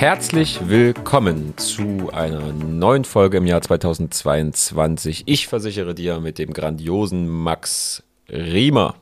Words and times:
Herzlich 0.00 0.60
willkommen 0.68 1.54
zu 1.56 2.10
einer 2.12 2.52
neuen 2.52 3.04
Folge 3.04 3.38
im 3.38 3.46
Jahr 3.46 3.60
2022. 3.60 5.24
Ich 5.26 5.48
versichere 5.48 5.92
dir 5.92 6.20
mit 6.20 6.38
dem 6.38 6.52
grandiosen 6.52 7.28
Max 7.28 8.04
Riemer. 8.28 8.94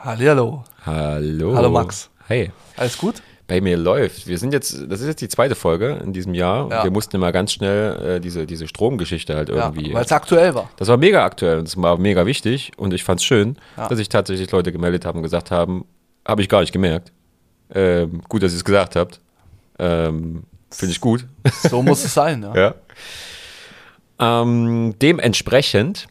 Hallihallo. 0.00 0.64
Hallo. 0.84 1.54
Hallo 1.54 1.70
Max. 1.70 2.10
Hey. 2.26 2.50
Alles 2.76 2.98
gut? 2.98 3.22
Bei 3.46 3.60
mir 3.60 3.76
läuft. 3.76 4.26
Wir 4.26 4.36
sind 4.36 4.52
jetzt, 4.52 4.76
das 4.90 5.00
ist 5.00 5.06
jetzt 5.06 5.20
die 5.20 5.28
zweite 5.28 5.54
Folge 5.54 6.00
in 6.02 6.12
diesem 6.12 6.34
Jahr. 6.34 6.68
Ja. 6.72 6.82
Wir 6.82 6.90
mussten 6.90 7.14
immer 7.14 7.30
ganz 7.30 7.52
schnell 7.52 8.16
äh, 8.16 8.20
diese, 8.20 8.44
diese 8.44 8.66
Stromgeschichte 8.66 9.36
halt 9.36 9.48
irgendwie. 9.48 9.90
Ja, 9.90 9.94
weil 9.94 10.04
es 10.04 10.10
aktuell 10.10 10.56
war. 10.56 10.68
Das 10.76 10.88
war 10.88 10.96
mega 10.96 11.24
aktuell 11.24 11.60
und 11.60 11.68
es 11.68 11.80
war 11.80 11.98
mega 11.98 12.26
wichtig 12.26 12.72
und 12.76 12.92
ich 12.92 13.04
fand 13.04 13.20
es 13.20 13.24
schön, 13.24 13.58
Ja. 13.76 13.86
dass 13.86 13.96
sich 13.96 14.08
tatsächlich 14.08 14.50
Leute 14.50 14.72
gemeldet 14.72 15.06
haben 15.06 15.18
und 15.18 15.22
gesagt 15.22 15.52
haben, 15.52 15.84
habe 16.26 16.42
ich 16.42 16.48
gar 16.48 16.62
nicht 16.62 16.72
gemerkt. 16.72 17.12
Ähm, 17.72 18.22
gut, 18.28 18.42
dass 18.42 18.50
ihr 18.52 18.56
es 18.56 18.64
gesagt 18.64 18.96
habt. 18.96 19.20
Ähm, 19.78 20.44
Finde 20.70 20.92
ich 20.92 21.00
gut. 21.00 21.26
So 21.68 21.82
muss 21.82 22.04
es 22.04 22.14
sein, 22.14 22.42
ja. 22.42 22.54
ja. 24.18 24.42
Ähm, 24.42 24.94
dementsprechend, 25.00 26.06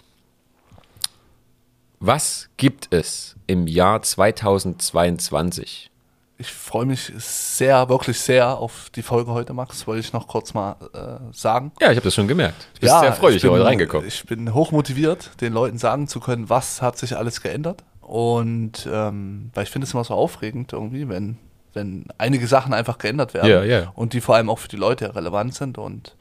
was 1.99 2.49
gibt 2.57 2.93
es 2.93 3.35
im 3.47 3.67
Jahr 3.67 4.01
2022? 4.01 5.91
Ich 6.37 6.51
freue 6.51 6.87
mich 6.87 7.11
sehr, 7.17 7.87
wirklich 7.87 8.19
sehr 8.19 8.57
auf 8.57 8.89
die 8.95 9.03
Folge 9.03 9.31
heute, 9.31 9.53
Max. 9.53 9.85
Wollte 9.85 9.99
ich 9.99 10.11
noch 10.11 10.27
kurz 10.27 10.55
mal 10.55 10.75
äh, 10.93 11.33
sagen. 11.33 11.71
Ja, 11.79 11.91
ich 11.91 11.97
habe 11.97 12.05
das 12.05 12.15
schon 12.15 12.27
gemerkt. 12.27 12.67
Ich 12.73 12.79
bin 12.79 12.89
sehr 12.89 13.13
freudig 13.13 13.37
ich 13.37 13.43
bin, 13.43 13.51
heute 13.51 13.65
reingekommen. 13.65 14.07
Ich 14.07 14.25
bin 14.25 14.51
hochmotiviert, 14.51 15.39
den 15.39 15.53
Leuten 15.53 15.77
sagen 15.77 16.07
zu 16.07 16.19
können, 16.19 16.49
was 16.49 16.81
hat 16.81 16.97
sich 16.97 17.15
alles 17.15 17.41
geändert. 17.41 17.83
Und 17.99 18.89
ähm, 18.91 19.51
weil 19.53 19.65
ich 19.65 19.69
finde 19.69 19.85
es 19.85 19.93
immer 19.93 20.03
so 20.03 20.15
aufregend 20.15 20.73
irgendwie, 20.73 21.07
wenn, 21.07 21.37
wenn 21.73 22.05
einige 22.17 22.47
Sachen 22.47 22.73
einfach 22.73 22.97
geändert 22.97 23.33
werden. 23.33 23.49
Ja, 23.49 23.63
ja. 23.63 23.91
Und 23.95 24.13
die 24.13 24.21
vor 24.21 24.35
allem 24.35 24.49
auch 24.49 24.59
für 24.59 24.67
die 24.67 24.77
Leute 24.77 25.15
relevant 25.15 25.55
sind. 25.55 25.77
Und 25.77 26.15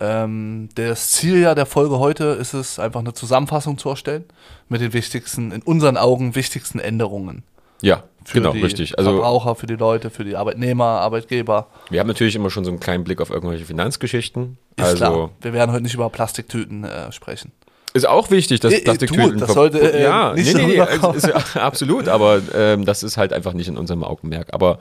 ähm, 0.00 0.68
das 0.74 1.10
Ziel 1.12 1.38
ja 1.38 1.54
der 1.54 1.66
Folge 1.66 1.98
heute 1.98 2.24
ist 2.24 2.54
es, 2.54 2.78
einfach 2.78 3.00
eine 3.00 3.12
Zusammenfassung 3.12 3.78
zu 3.78 3.88
erstellen 3.90 4.24
mit 4.68 4.80
den 4.80 4.92
wichtigsten, 4.92 5.52
in 5.52 5.62
unseren 5.62 5.96
Augen 5.96 6.34
wichtigsten 6.34 6.78
Änderungen. 6.78 7.42
Ja, 7.82 8.04
Für 8.24 8.38
genau, 8.38 8.52
die 8.52 8.62
richtig. 8.62 8.96
Also 8.96 9.10
Verbraucher, 9.10 9.56
für 9.56 9.66
die 9.66 9.74
Leute, 9.74 10.10
für 10.10 10.24
die 10.24 10.36
Arbeitnehmer, 10.36 10.84
Arbeitgeber. 10.84 11.66
wir 11.90 11.98
haben 11.98 12.06
natürlich 12.06 12.36
immer 12.36 12.48
schon 12.48 12.64
so 12.64 12.70
einen 12.70 12.78
kleinen 12.78 13.02
Blick 13.02 13.20
auf 13.20 13.30
irgendwelche 13.30 13.64
Finanzgeschichten. 13.64 14.56
Ist 14.76 14.84
also 14.84 14.96
klar. 14.96 15.30
Wir 15.40 15.52
werden 15.52 15.72
heute 15.72 15.82
nicht 15.82 15.94
über 15.94 16.08
Plastiktüten 16.08 16.84
äh, 16.84 17.10
sprechen. 17.10 17.50
Ist 17.94 18.06
auch 18.08 18.30
wichtig, 18.30 18.60
dass 18.60 18.72
Äh, 18.72 18.78
äh, 18.78 18.84
Plastiktüten. 18.84 19.32
du, 19.38 19.44
das 19.46 19.52
sollte, 19.54 19.78
äh, 19.78 20.02
ja, 20.02 20.32
nicht 20.32 20.46
nee, 20.46 20.52
so 20.52 20.58
nee, 20.58 20.66
nee, 20.66 20.80
rüberkommen. 20.80 21.16
ist, 21.16 21.26
ist 21.28 21.56
absolut, 21.56 22.08
aber 22.08 22.40
ähm, 22.54 22.84
das 22.86 23.02
ist 23.02 23.16
halt 23.18 23.32
einfach 23.32 23.52
nicht 23.52 23.68
in 23.68 23.76
unserem 23.76 24.02
Augenmerk. 24.02 24.48
Aber 24.54 24.78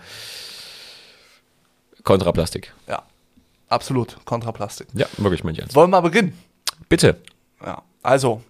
Kontraplastik. 2.04 2.74
Ja, 2.88 3.04
absolut. 3.70 4.18
Kontraplastik. 4.26 4.88
Ja, 4.94 5.08
wirklich, 5.18 5.44
mein 5.44 5.56
Ernst. 5.56 5.76
Wollen 5.76 5.90
wir 5.92 5.98
mal 6.02 6.08
beginnen? 6.10 6.38
Bitte. 6.90 7.18
Ja. 7.64 7.84
Also, 8.02 8.42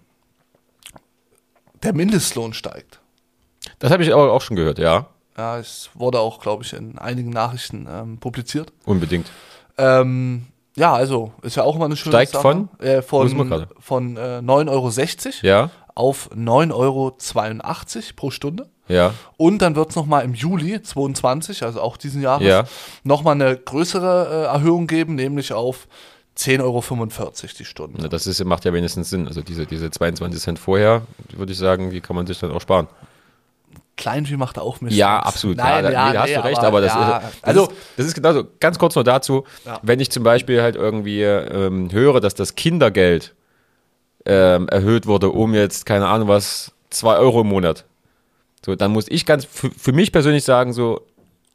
der 1.82 1.92
Mindestlohn 1.92 2.54
steigt. 2.54 3.00
Das 3.78 3.90
habe 3.90 4.02
ich 4.02 4.12
aber 4.12 4.32
auch 4.32 4.40
schon 4.42 4.56
gehört, 4.56 4.78
ja. 4.78 5.06
Ja, 5.36 5.58
es 5.58 5.90
wurde 5.94 6.20
auch, 6.20 6.40
glaube 6.40 6.62
ich, 6.62 6.72
in 6.72 6.98
einigen 6.98 7.30
Nachrichten 7.30 7.86
ähm, 7.90 8.18
publiziert. 8.18 8.72
Unbedingt. 8.84 9.30
Ähm, 9.78 10.46
ja, 10.76 10.92
also 10.92 11.32
ist 11.42 11.56
ja 11.56 11.64
auch 11.64 11.76
immer 11.76 11.84
eine 11.86 11.96
schöne 11.96 12.12
Steigt 12.14 12.32
Sache. 12.32 12.42
von? 12.42 12.68
Äh, 12.78 13.02
von 13.02 13.66
von 13.78 14.16
äh, 14.16 14.40
9,60 14.42 14.68
Euro 14.68 14.90
Ja, 15.42 15.70
auf 15.94 16.30
9,82 16.34 16.72
Euro 16.72 17.16
pro 18.16 18.30
Stunde. 18.30 18.68
ja, 18.88 19.12
Und 19.36 19.60
dann 19.60 19.76
wird 19.76 19.90
es 19.90 19.96
nochmal 19.96 20.24
im 20.24 20.34
Juli 20.34 20.82
22, 20.82 21.62
also 21.62 21.80
auch 21.80 21.96
diesen 21.96 22.22
Jahres, 22.22 22.46
Ja. 22.46 22.64
nochmal 23.04 23.34
eine 23.34 23.56
größere 23.56 24.48
äh, 24.50 24.54
Erhöhung 24.54 24.86
geben, 24.86 25.14
nämlich 25.14 25.52
auf 25.52 25.86
10,45 26.38 26.60
Euro 26.62 27.30
die 27.58 27.64
Stunde. 27.64 27.98
Na, 28.00 28.08
das 28.08 28.26
ist, 28.26 28.42
macht 28.44 28.64
ja 28.64 28.72
wenigstens 28.72 29.10
Sinn. 29.10 29.28
Also 29.28 29.42
diese, 29.42 29.66
diese 29.66 29.90
22 29.90 30.40
Cent 30.40 30.58
vorher, 30.58 31.02
würde 31.36 31.52
ich 31.52 31.58
sagen, 31.58 31.90
die 31.90 32.00
kann 32.00 32.16
man 32.16 32.26
sich 32.26 32.38
dann 32.38 32.50
auch 32.52 32.60
sparen. 32.60 32.88
Kleinvieh 34.02 34.36
macht 34.36 34.58
auch 34.58 34.80
Mist. 34.80 34.96
Ja, 34.96 35.20
absolut. 35.20 35.58
Nein, 35.58 35.84
ja, 35.84 35.90
ja, 35.90 36.06
nee, 36.08 36.12
da 36.12 36.20
hast 36.22 36.28
nee, 36.28 36.34
du 36.34 36.44
recht, 36.44 36.58
aber, 36.58 36.80
das, 36.80 36.92
ja, 36.92 37.18
ist, 37.18 37.24
das, 37.24 37.44
also 37.44 37.62
ist, 37.62 37.72
das 37.96 38.06
ist 38.06 38.14
genauso. 38.14 38.44
Ganz 38.58 38.76
kurz 38.76 38.96
noch 38.96 39.04
dazu, 39.04 39.44
wenn 39.82 40.00
ich 40.00 40.10
zum 40.10 40.24
Beispiel 40.24 40.60
halt 40.60 40.74
irgendwie 40.74 41.22
ähm, 41.22 41.92
höre, 41.92 42.20
dass 42.20 42.34
das 42.34 42.56
Kindergeld 42.56 43.32
ähm, 44.26 44.68
erhöht 44.68 45.06
wurde 45.06 45.30
um 45.30 45.54
jetzt, 45.54 45.86
keine 45.86 46.08
Ahnung 46.08 46.26
was, 46.26 46.72
zwei 46.90 47.16
Euro 47.16 47.42
im 47.42 47.46
Monat. 47.46 47.84
So, 48.66 48.74
dann 48.74 48.90
muss 48.90 49.06
ich 49.08 49.24
ganz 49.24 49.44
für, 49.44 49.70
für 49.70 49.92
mich 49.92 50.10
persönlich 50.10 50.42
sagen, 50.42 50.72
so, 50.72 51.06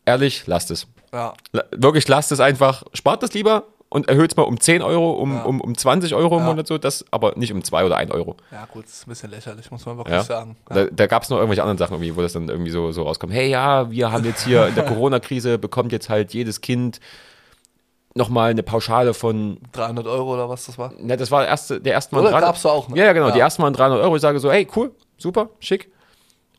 ehrlich, 0.06 0.48
lasst 0.48 0.72
es. 0.72 0.88
ja, 1.12 1.34
Wirklich, 1.72 2.08
lasst 2.08 2.32
es 2.32 2.40
einfach, 2.40 2.84
spart 2.94 3.24
es 3.24 3.34
lieber 3.34 3.66
und 3.90 4.10
erhöht 4.10 4.32
es 4.32 4.38
mal 4.38 4.44
um 4.44 4.60
10 4.60 4.82
Euro, 4.82 5.12
um, 5.14 5.34
Ja. 5.34 5.44
um, 5.44 5.62
um 5.62 5.78
20 5.78 6.14
Euro 6.14 6.36
im 6.38 6.44
Ja. 6.44 6.50
Monat, 6.50 6.68
so, 6.68 6.78
das, 6.78 7.06
aber 7.12 7.34
nicht 7.38 7.54
um 7.54 7.64
2 7.64 7.86
oder 7.86 7.96
1 7.98 8.12
Euro. 8.12 8.36
ja, 8.52 8.66
gut, 8.66 8.86
ist 8.86 9.08
ein 9.08 9.10
bisschen 9.10 9.30
lächerlich, 9.32 9.72
muss 9.72 9.86
man 9.86 9.98
wirklich 9.98 10.16
Ja. 10.16 10.24
sagen. 10.24 10.58
Da, 10.68 10.86
da 10.86 11.08
gab 11.08 11.24
es 11.24 11.30
noch 11.30 11.38
irgendwelche 11.38 11.62
anderen 11.64 11.78
Sachen, 11.78 11.94
irgendwie, 11.94 12.16
wo 12.16 12.22
das 12.22 12.34
dann 12.34 12.50
irgendwie 12.50 12.72
so, 12.72 12.92
so 12.92 13.04
rauskommt. 13.04 13.32
Hey, 13.34 13.50
ja, 13.50 13.90
wir 13.90 14.12
haben 14.12 14.26
jetzt 14.26 14.44
hier 14.44 14.68
in 14.68 14.76
der 14.76 14.84
Corona-Krise 14.88 15.58
bekommt 15.58 15.92
jetzt 15.92 16.10
halt 16.10 16.34
jedes 16.34 16.60
Kind 16.62 17.00
nochmal 18.14 18.50
eine 18.52 18.64
Pauschale 18.64 19.14
von, 19.14 19.60
300 19.74 20.08
Euro 20.08 20.34
oder 20.34 20.50
was 20.50 20.66
das 20.66 20.78
war? 20.78 20.92
ne, 21.00 21.16
das 21.18 21.30
war 21.32 21.42
der 21.42 21.50
erste, 21.50 21.80
der 21.80 21.94
erste 21.94 22.16
Mal 22.16 22.22
Oder 22.26 22.42
gab's 22.42 22.64
da 22.64 22.70
auch, 22.70 22.90
ne? 22.90 22.98
Ja, 22.98 23.06
ja, 23.06 23.14
genau, 23.14 23.32
die 23.32 23.40
ersten 23.40 23.62
Mal 23.62 23.72
300 23.72 24.02
Euro. 24.02 24.16
Ich 24.16 24.22
sage 24.22 24.40
so, 24.40 24.52
hey, 24.52 24.68
cool, 24.76 24.92
super, 25.18 25.50
schick. 25.60 25.92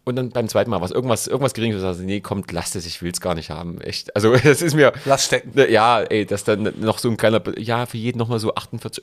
Und 0.09 0.17
dann 0.17 0.31
beim 0.31 0.49
zweiten 0.49 0.71
Mal 0.71 0.81
was, 0.81 0.91
irgendwas, 0.91 1.27
irgendwas 1.27 1.55
geringes, 1.55 1.83
also, 1.83 2.03
nee, 2.03 2.21
kommt, 2.21 2.51
lasst 2.53 2.75
es, 2.77 2.87
ich 2.87 3.03
will 3.03 3.13
es 3.13 3.21
gar 3.21 3.35
nicht 3.35 3.51
haben. 3.51 3.81
Echt. 3.81 4.15
Also, 4.17 4.35
das 4.45 4.63
ist 4.63 4.75
mir, 4.75 4.93
Lass 5.05 5.27
stecken. 5.27 5.53
Ne, 5.55 5.71
Ja, 5.71 6.01
ey, 6.01 6.25
dass 6.27 6.45
dann 6.45 6.73
noch 6.81 6.99
so 6.99 7.09
ein 7.09 7.17
kleiner, 7.17 7.41
ja, 7.59 7.87
für 7.87 7.99
jeden 7.99 8.19
nochmal 8.19 8.39
so 8.39 8.55
48,50 8.55 9.03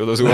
Euro 0.00 0.08
oder 0.08 0.16
so. 0.16 0.28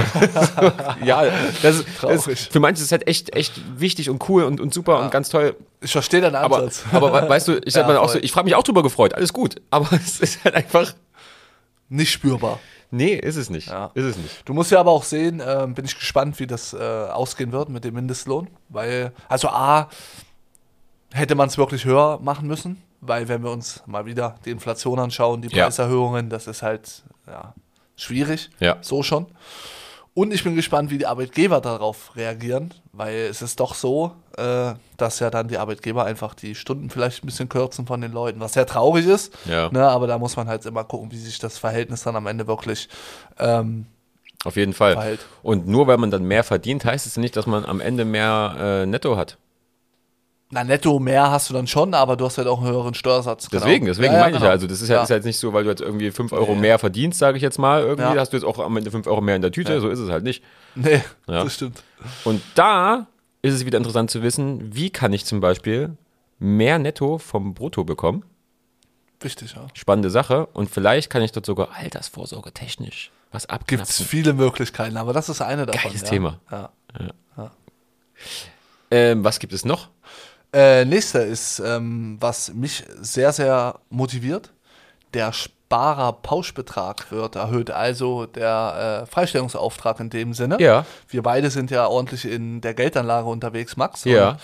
ja, 1.05 1.25
das, 1.63 1.77
ist- 1.81 1.87
das 2.03 2.27
ist, 2.27 2.53
für 2.53 2.61
manche 2.61 2.81
ist 2.81 2.87
es 2.87 2.93
halt 2.93 3.07
echt, 3.09 3.35
echt 3.35 3.55
wichtig 3.79 4.11
und 4.11 4.29
cool 4.29 4.45
und, 4.45 4.61
und 4.61 4.73
super 4.75 5.01
und 5.03 5.11
ganz 5.11 5.29
toll. 5.31 5.57
Ich 5.81 5.93
verstehe 5.93 6.21
deinen 6.21 6.37
Ansatz. 6.37 6.85
aber 6.93 7.13
we- 7.13 7.29
weißt 7.29 7.49
du, 7.49 7.61
ich 7.65 7.75
Ja, 7.75 7.87
mal 7.87 7.97
auch 7.97 8.11
so, 8.11 8.19
ich 8.19 8.33
frage 8.33 8.45
mich 8.45 8.55
auch 8.55 8.63
drüber 8.63 8.83
gefreut, 8.83 9.15
alles 9.15 9.33
gut. 9.33 9.57
Aber 9.71 9.89
es 10.05 10.21
ist 10.21 10.45
halt 10.45 10.55
einfach, 10.55 10.95
Nicht 11.89 12.13
spürbar. 12.13 12.61
Nee, 12.91 13.15
ist 13.15 13.37
es 13.37 13.51
nicht. 13.51 13.69
Ja. 13.69 13.91
Ist 13.95 14.05
es 14.05 14.17
nicht. 14.17 14.49
Du 14.49 14.55
musst 14.55 14.71
ja 14.71 14.81
aber 14.81 14.91
auch 14.91 15.05
sehen, 15.05 15.43
ähm, 15.45 15.75
bin 15.75 15.85
ich 15.85 15.97
gespannt, 15.99 16.39
wie 16.39 16.47
das 16.47 16.73
äh, 16.73 16.79
ausgehen 16.79 17.53
wird 17.53 17.69
mit 17.69 17.85
dem 17.85 17.95
Mindestlohn. 17.95 18.49
Weil, 18.69 19.13
also 19.29 19.49
A, 19.49 19.89
hätte 21.13 21.35
man 21.35 21.49
es 21.49 21.59
wirklich 21.59 21.85
höher 21.85 22.19
machen 22.21 22.47
müssen, 22.47 22.83
weil 23.01 23.29
wenn 23.29 23.43
wir 23.43 23.51
uns 23.51 23.83
mal 23.87 24.07
wieder 24.07 24.37
die 24.45 24.51
Inflation 24.51 24.99
anschauen, 24.99 25.43
die 25.43 25.49
Ja. 25.49 25.65
Preiserhöhungen, 25.65 26.31
das 26.31 26.47
ist 26.47 26.63
halt 26.63 27.03
ja, 27.27 27.55
schwierig. 27.97 28.51
Ja. 28.61 28.77
So 28.81 29.03
schon. 29.03 29.27
Und 30.13 30.35
ich 30.35 30.43
bin 30.43 30.57
gespannt, 30.57 30.91
wie 30.91 30.99
die 30.99 31.07
Arbeitgeber 31.07 31.61
darauf 31.61 32.17
reagieren, 32.17 32.75
weil 32.93 33.15
es 33.31 33.43
ist 33.43 33.61
doch 33.61 33.75
so, 33.75 34.13
äh, 34.37 34.75
dass 34.97 35.21
ja 35.21 35.31
dann 35.31 35.49
die 35.49 35.57
Arbeitgeber 35.57 36.05
einfach 36.05 36.35
die 36.35 36.55
Stunden 36.55 36.91
vielleicht 36.91 37.23
ein 37.23 37.27
bisschen 37.27 37.49
kürzen 37.49 37.87
von 37.87 38.01
den 38.01 38.13
Leuten, 38.13 38.41
was 38.41 38.55
sehr 38.55 38.67
traurig 38.67 39.07
ist. 39.07 39.33
Ja. 39.47 39.71
Ne, 39.71 39.87
aber 39.89 40.07
da 40.09 40.19
muss 40.19 40.37
man 40.37 40.49
halt 40.49 40.67
immer 40.67 40.85
gucken, 40.85 41.13
wie 41.13 41.19
sich 41.19 41.39
das 41.39 41.59
Verhältnis 41.59 42.03
dann 42.03 42.17
am 42.17 42.27
Ende 42.27 42.49
wirklich 42.49 42.89
ähm, 43.39 43.87
Auf 44.45 44.57
jeden 44.57 44.73
Fall. 44.73 44.95
verhält. 44.95 45.21
Und 45.43 45.69
nur 45.69 45.87
weil 45.87 45.97
man 45.97 46.11
dann 46.11 46.25
mehr 46.25 46.43
verdient, 46.43 46.85
heißt 46.85 47.07
es 47.07 47.17
nicht, 47.17 47.37
dass 47.37 47.47
man 47.47 47.65
am 47.65 47.81
Ende 47.81 48.05
mehr 48.05 48.57
äh, 48.59 48.87
netto 48.87 49.17
hat. 49.17 49.39
Na, 50.53 50.65
netto 50.65 50.99
mehr 50.99 51.31
hast 51.31 51.49
du 51.49 51.55
dann 51.55 51.69
schon, 51.69 51.95
aber 51.95 52.17
du 52.17 52.25
hast 52.25 52.37
halt 52.39 52.49
auch 52.49 52.61
einen 52.61 52.69
höheren 52.73 52.95
Steuersatz. 52.95 53.49
genau. 53.49 53.65
Deswegen, 53.65 53.87
deswegen 53.87 54.13
Ja, 54.13 54.19
ja, 54.19 54.25
meine 54.25 54.31
ich 54.33 54.37
genau. 54.39 54.47
ja. 54.47 54.51
Also 54.53 54.67
das 54.67 54.83
ist 54.83 54.89
ja, 54.89 55.03
Ist 55.03 55.09
ja 55.11 55.17
jetzt 55.17 55.25
nicht 55.25 55.39
so, 55.39 55.53
weil 55.53 55.63
du 55.63 55.71
jetzt 55.71 55.81
irgendwie 55.81 56.11
5 56.11 56.33
Euro 56.33 56.57
mehr 56.57 56.79
verdienst, 56.81 57.21
sage 57.21 57.37
ich 57.37 57.43
jetzt 57.43 57.59
mal. 57.59 57.83
Irgendwie 57.83 58.19
hast 58.19 58.33
du 58.33 58.37
jetzt 58.37 58.45
auch 58.45 58.59
am 58.59 58.77
Ende 58.77 58.91
5 58.91 59.07
Euro 59.07 59.21
mehr 59.21 59.37
in 59.37 59.43
der 59.43 59.53
Tüte. 59.53 59.81
So 59.81 59.89
ist 59.89 60.01
es 60.01 60.11
halt 60.11 60.25
nicht. 60.25 60.43
Nee, 60.75 61.03
Ja. 61.29 61.45
das 61.45 61.55
stimmt. 61.55 61.83
Und 62.25 62.43
da 62.57 63.07
ist 63.43 63.55
es 63.55 63.65
wieder 63.65 63.79
interessant 63.79 64.11
zu 64.11 64.23
wissen, 64.23 64.75
wie 64.75 64.91
kann 64.91 65.13
ich 65.13 65.25
zum 65.25 65.41
Beispiel 65.41 65.97
mehr 66.41 66.79
netto 66.81 67.19
vom 67.19 67.55
Brutto 67.55 67.85
bekommen? 67.85 68.25
Wichtig, 69.21 69.55
ja. 69.55 69.67
Spannende 69.75 70.11
Sache. 70.11 70.47
Und 70.47 70.69
vielleicht 70.71 71.11
kann 71.11 71.23
ich 71.23 71.31
dort 71.31 71.47
sogar 71.47 71.69
Altersvorsorge 71.77 72.53
technisch 72.53 73.13
was 73.33 73.47
Gibt 73.47 73.53
es 73.53 73.61
abknapsen. 73.61 74.07
viele 74.07 74.33
Möglichkeiten, 74.33 74.97
aber 74.97 75.13
das 75.13 75.29
ist 75.29 75.41
eine 75.41 75.65
davon. 75.65 75.81
Geiles. 75.93 76.03
Thema. 76.03 76.41
Ja. 76.51 76.71
Ähm, 78.91 79.23
was 79.23 79.39
gibt 79.39 79.53
es 79.53 79.65
noch? 79.65 79.89
Äh, 80.53 80.85
nächster 80.85 81.25
ist, 81.25 81.61
ähm, 81.61 82.17
was 82.21 82.53
mich 82.53 82.85
sehr, 83.01 83.33
sehr 83.33 83.77
motiviert. 83.89 84.53
Der 85.15 85.33
Sparer-Pauschbetrag 85.33 87.11
wird 87.13 87.37
erhöht, 87.37 87.71
also 87.71 88.27
der 88.27 89.03
äh, 89.05 89.07
Freistellungsauftrag 89.07 90.01
in 90.01 90.11
dem 90.11 90.35
Sinne. 90.35 90.57
Ja. 90.61 90.85
Wir 91.09 91.23
beide 91.23 91.51
sind 91.51 91.71
ja 91.71 91.87
ordentlich 91.87 92.25
in 92.25 92.61
der 92.61 92.75
Geldanlage 92.75 93.29
unterwegs, 93.29 93.77
Max. 93.77 94.05
Ja. 94.05 94.39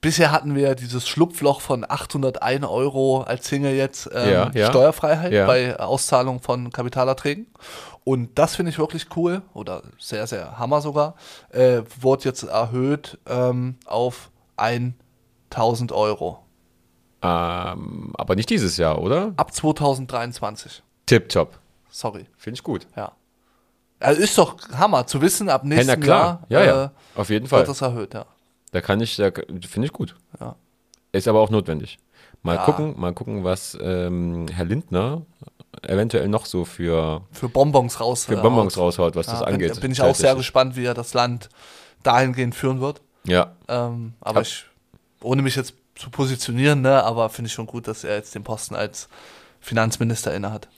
Bisher 0.00 0.32
hatten 0.32 0.56
wir 0.56 0.74
dieses 0.74 1.06
Schlupfloch 1.08 1.60
von 1.60 1.84
801 1.88 2.64
Euro 2.66 3.20
als 3.22 3.46
Single 3.46 3.74
jetzt 3.74 4.10
ähm, 4.12 4.32
Ja, 4.32 4.50
ja. 4.52 4.66
Steuerfreiheit 4.68 5.32
Ja. 5.32 5.46
bei 5.46 5.78
Auszahlung 5.78 6.40
von 6.40 6.72
Kapitalerträgen. 6.72 7.46
Und 8.04 8.36
das 8.36 8.56
finde 8.56 8.70
ich 8.70 8.78
wirklich 8.78 9.06
cool 9.16 9.42
oder 9.54 9.82
sehr, 10.00 10.26
sehr 10.26 10.58
hammer 10.58 10.80
sogar. 10.80 11.14
Äh, 11.50 11.82
wurde 12.00 12.24
jetzt 12.24 12.42
erhöht 12.42 13.18
ähm, 13.28 13.76
auf 13.86 14.30
1000 15.54 15.92
Euro. 15.92 16.38
Ähm, 17.22 18.12
aber 18.14 18.34
nicht 18.34 18.50
dieses 18.50 18.76
Jahr, 18.76 19.00
oder? 19.00 19.32
Ab 19.36 19.54
2023. 19.54 20.82
Tipptopp. 21.06 21.58
Sorry. 21.90 22.26
Finde 22.36 22.56
ich 22.56 22.62
gut. 22.62 22.86
Ja. 22.96 23.12
Also 24.00 24.20
ist 24.20 24.36
doch 24.36 24.56
Hammer 24.76 25.06
zu 25.06 25.20
wissen, 25.20 25.48
ab 25.48 25.62
Hey, 25.62 25.68
nächstem 25.76 26.00
na 26.00 26.04
klar. 26.06 26.42
Jahr 26.48 26.64
Ja, 26.64 26.66
ja. 26.66 26.84
Äh, 26.84 26.88
Auf 27.20 27.30
jeden 27.30 27.46
Fall. 27.46 27.60
wird 27.60 27.68
das 27.68 27.80
erhöht, 27.82 28.14
ja. 28.14 28.26
Da 28.72 28.80
kann 28.80 29.00
ich, 29.00 29.16
da 29.16 29.30
finde 29.30 29.86
ich 29.86 29.92
gut. 29.92 30.16
Ja. 30.40 30.56
Ist 31.12 31.28
aber 31.28 31.40
auch 31.40 31.50
notwendig. 31.50 31.98
Mal 32.42 32.56
Ja. 32.56 32.64
gucken, 32.64 32.98
mal 32.98 33.12
gucken, 33.12 33.44
was 33.44 33.78
ähm, 33.80 34.46
Herr 34.52 34.64
Lindner 34.64 35.22
eventuell 35.82 36.26
noch 36.28 36.46
so 36.46 36.64
für, 36.64 37.22
Für 37.30 37.48
Bonbons 37.48 38.00
raus. 38.00 38.24
für 38.24 38.36
Bonbons 38.36 38.76
raushaut, 38.76 39.14
was 39.14 39.26
das 39.26 39.40
Ja, 39.40 39.46
angeht. 39.46 39.72
Bin, 39.74 39.80
bin 39.82 39.92
ich 39.92 40.02
auch 40.02 40.14
sehr 40.14 40.34
gespannt, 40.34 40.74
wie 40.76 40.84
er 40.84 40.94
das 40.94 41.14
Land 41.14 41.48
dahingehend 42.02 42.54
führen 42.54 42.80
wird. 42.80 43.00
Ja, 43.24 43.52
Ähm, 43.68 44.14
aber 44.20 44.38
Hab- 44.40 44.46
ich, 44.46 44.66
ohne 45.22 45.42
mich 45.42 45.56
jetzt 45.56 45.74
zu 45.94 46.10
positionieren, 46.10 46.80
ne, 46.82 47.02
aber 47.04 47.28
finde 47.30 47.46
ich 47.48 47.52
schon 47.54 47.66
gut, 47.66 47.86
dass 47.88 48.04
er 48.04 48.16
jetzt 48.16 48.34
den 48.34 48.44
Posten 48.44 48.74
als 48.74 49.08
Finanzminister 49.60 50.34
innehat. 50.34 50.68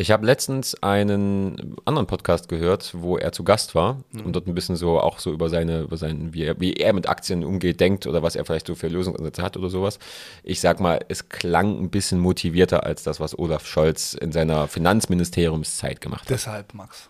ich 0.00 0.12
habe 0.12 0.24
letztens 0.24 0.80
einen 0.80 1.74
anderen 1.84 2.06
Podcast 2.06 2.48
gehört, 2.48 2.92
wo 2.96 3.18
er 3.18 3.32
zu 3.32 3.42
Gast 3.42 3.74
war 3.74 3.96
Mhm. 4.12 4.26
und 4.26 4.32
dort 4.36 4.46
ein 4.46 4.54
bisschen 4.54 4.76
so 4.76 5.00
auch 5.00 5.18
so 5.18 5.32
über 5.32 5.48
seine, 5.48 5.80
über 5.80 5.96
seinen, 5.96 6.32
wie 6.34 6.44
er, 6.44 6.60
wie 6.60 6.74
er 6.74 6.92
mit 6.92 7.08
Aktien 7.08 7.42
umgeht, 7.42 7.80
denkt 7.80 8.06
oder 8.06 8.22
was 8.22 8.36
er 8.36 8.44
vielleicht 8.44 8.68
so 8.68 8.76
für 8.76 8.86
Lösungsansätze 8.86 9.42
hat 9.42 9.56
oder 9.56 9.70
sowas. 9.70 9.98
Ich 10.44 10.60
sag 10.60 10.78
mal, 10.78 11.00
es 11.08 11.28
klang 11.28 11.80
ein 11.82 11.90
bisschen 11.90 12.20
motivierter 12.20 12.84
als 12.84 13.02
das, 13.02 13.18
was 13.18 13.36
Olaf 13.36 13.66
Scholz 13.66 14.14
in 14.14 14.30
seiner 14.30 14.68
Finanzministeriumszeit 14.68 16.00
gemacht 16.00 16.22
hat. 16.22 16.30
Deshalb, 16.30 16.74
Max. 16.74 17.08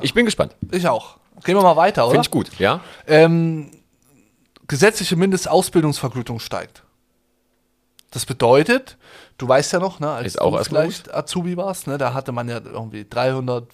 Ich 0.00 0.12
bin 0.14 0.24
gespannt. 0.26 0.54
Ich 0.72 0.86
auch. 0.88 1.16
Gehen 1.44 1.56
wir 1.56 1.62
mal 1.62 1.76
weiter, 1.76 2.04
oder? 2.04 2.12
Finde 2.12 2.26
ich 2.26 2.30
gut, 2.30 2.50
ja? 2.58 2.80
Ähm, 3.06 3.70
gesetzliche 4.70 5.16
Mindestausbildungsvergütung 5.16 6.38
steigt. 6.38 6.84
Das 8.12 8.24
bedeutet, 8.24 8.96
du 9.36 9.46
weißt 9.48 9.72
ja 9.72 9.78
noch, 9.80 9.98
ne, 10.00 10.10
als 10.10 10.26
Ist 10.28 10.40
auch 10.40 10.56
du 10.56 10.64
vielleicht 10.64 11.12
Azubi 11.12 11.56
warst, 11.56 11.86
ne, 11.88 11.98
da 11.98 12.14
hatte 12.14 12.30
man 12.32 12.48
ja 12.48 12.60
irgendwie 12.64 13.04
300, 13.08 13.66